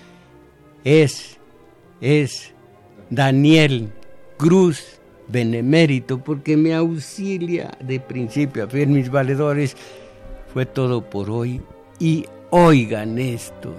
es, 0.84 1.38
es 2.02 2.54
Daniel 3.10 3.90
Cruz 4.38 5.00
Benemérito 5.28 6.24
porque 6.24 6.56
me 6.56 6.76
auxilia 6.76 7.72
de 7.82 8.00
principio 8.00 8.66
a 8.66 8.68
fin 8.68 8.94
mis 8.94 9.10
valedores. 9.10 9.76
Fue 10.54 10.68
todo 10.68 11.10
por 11.10 11.32
hoy 11.32 11.62
y 12.00 12.26
oigan 12.50 13.18
esto, 13.18 13.74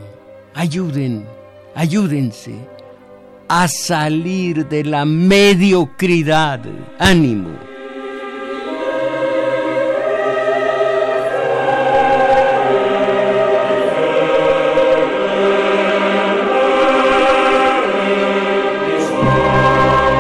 ayuden, 0.55 1.25
ayúdense 1.75 2.55
a 3.49 3.67
salir 3.67 4.67
de 4.69 4.85
la 4.85 5.05
mediocridad. 5.05 6.61
Ánimo. 6.99 7.70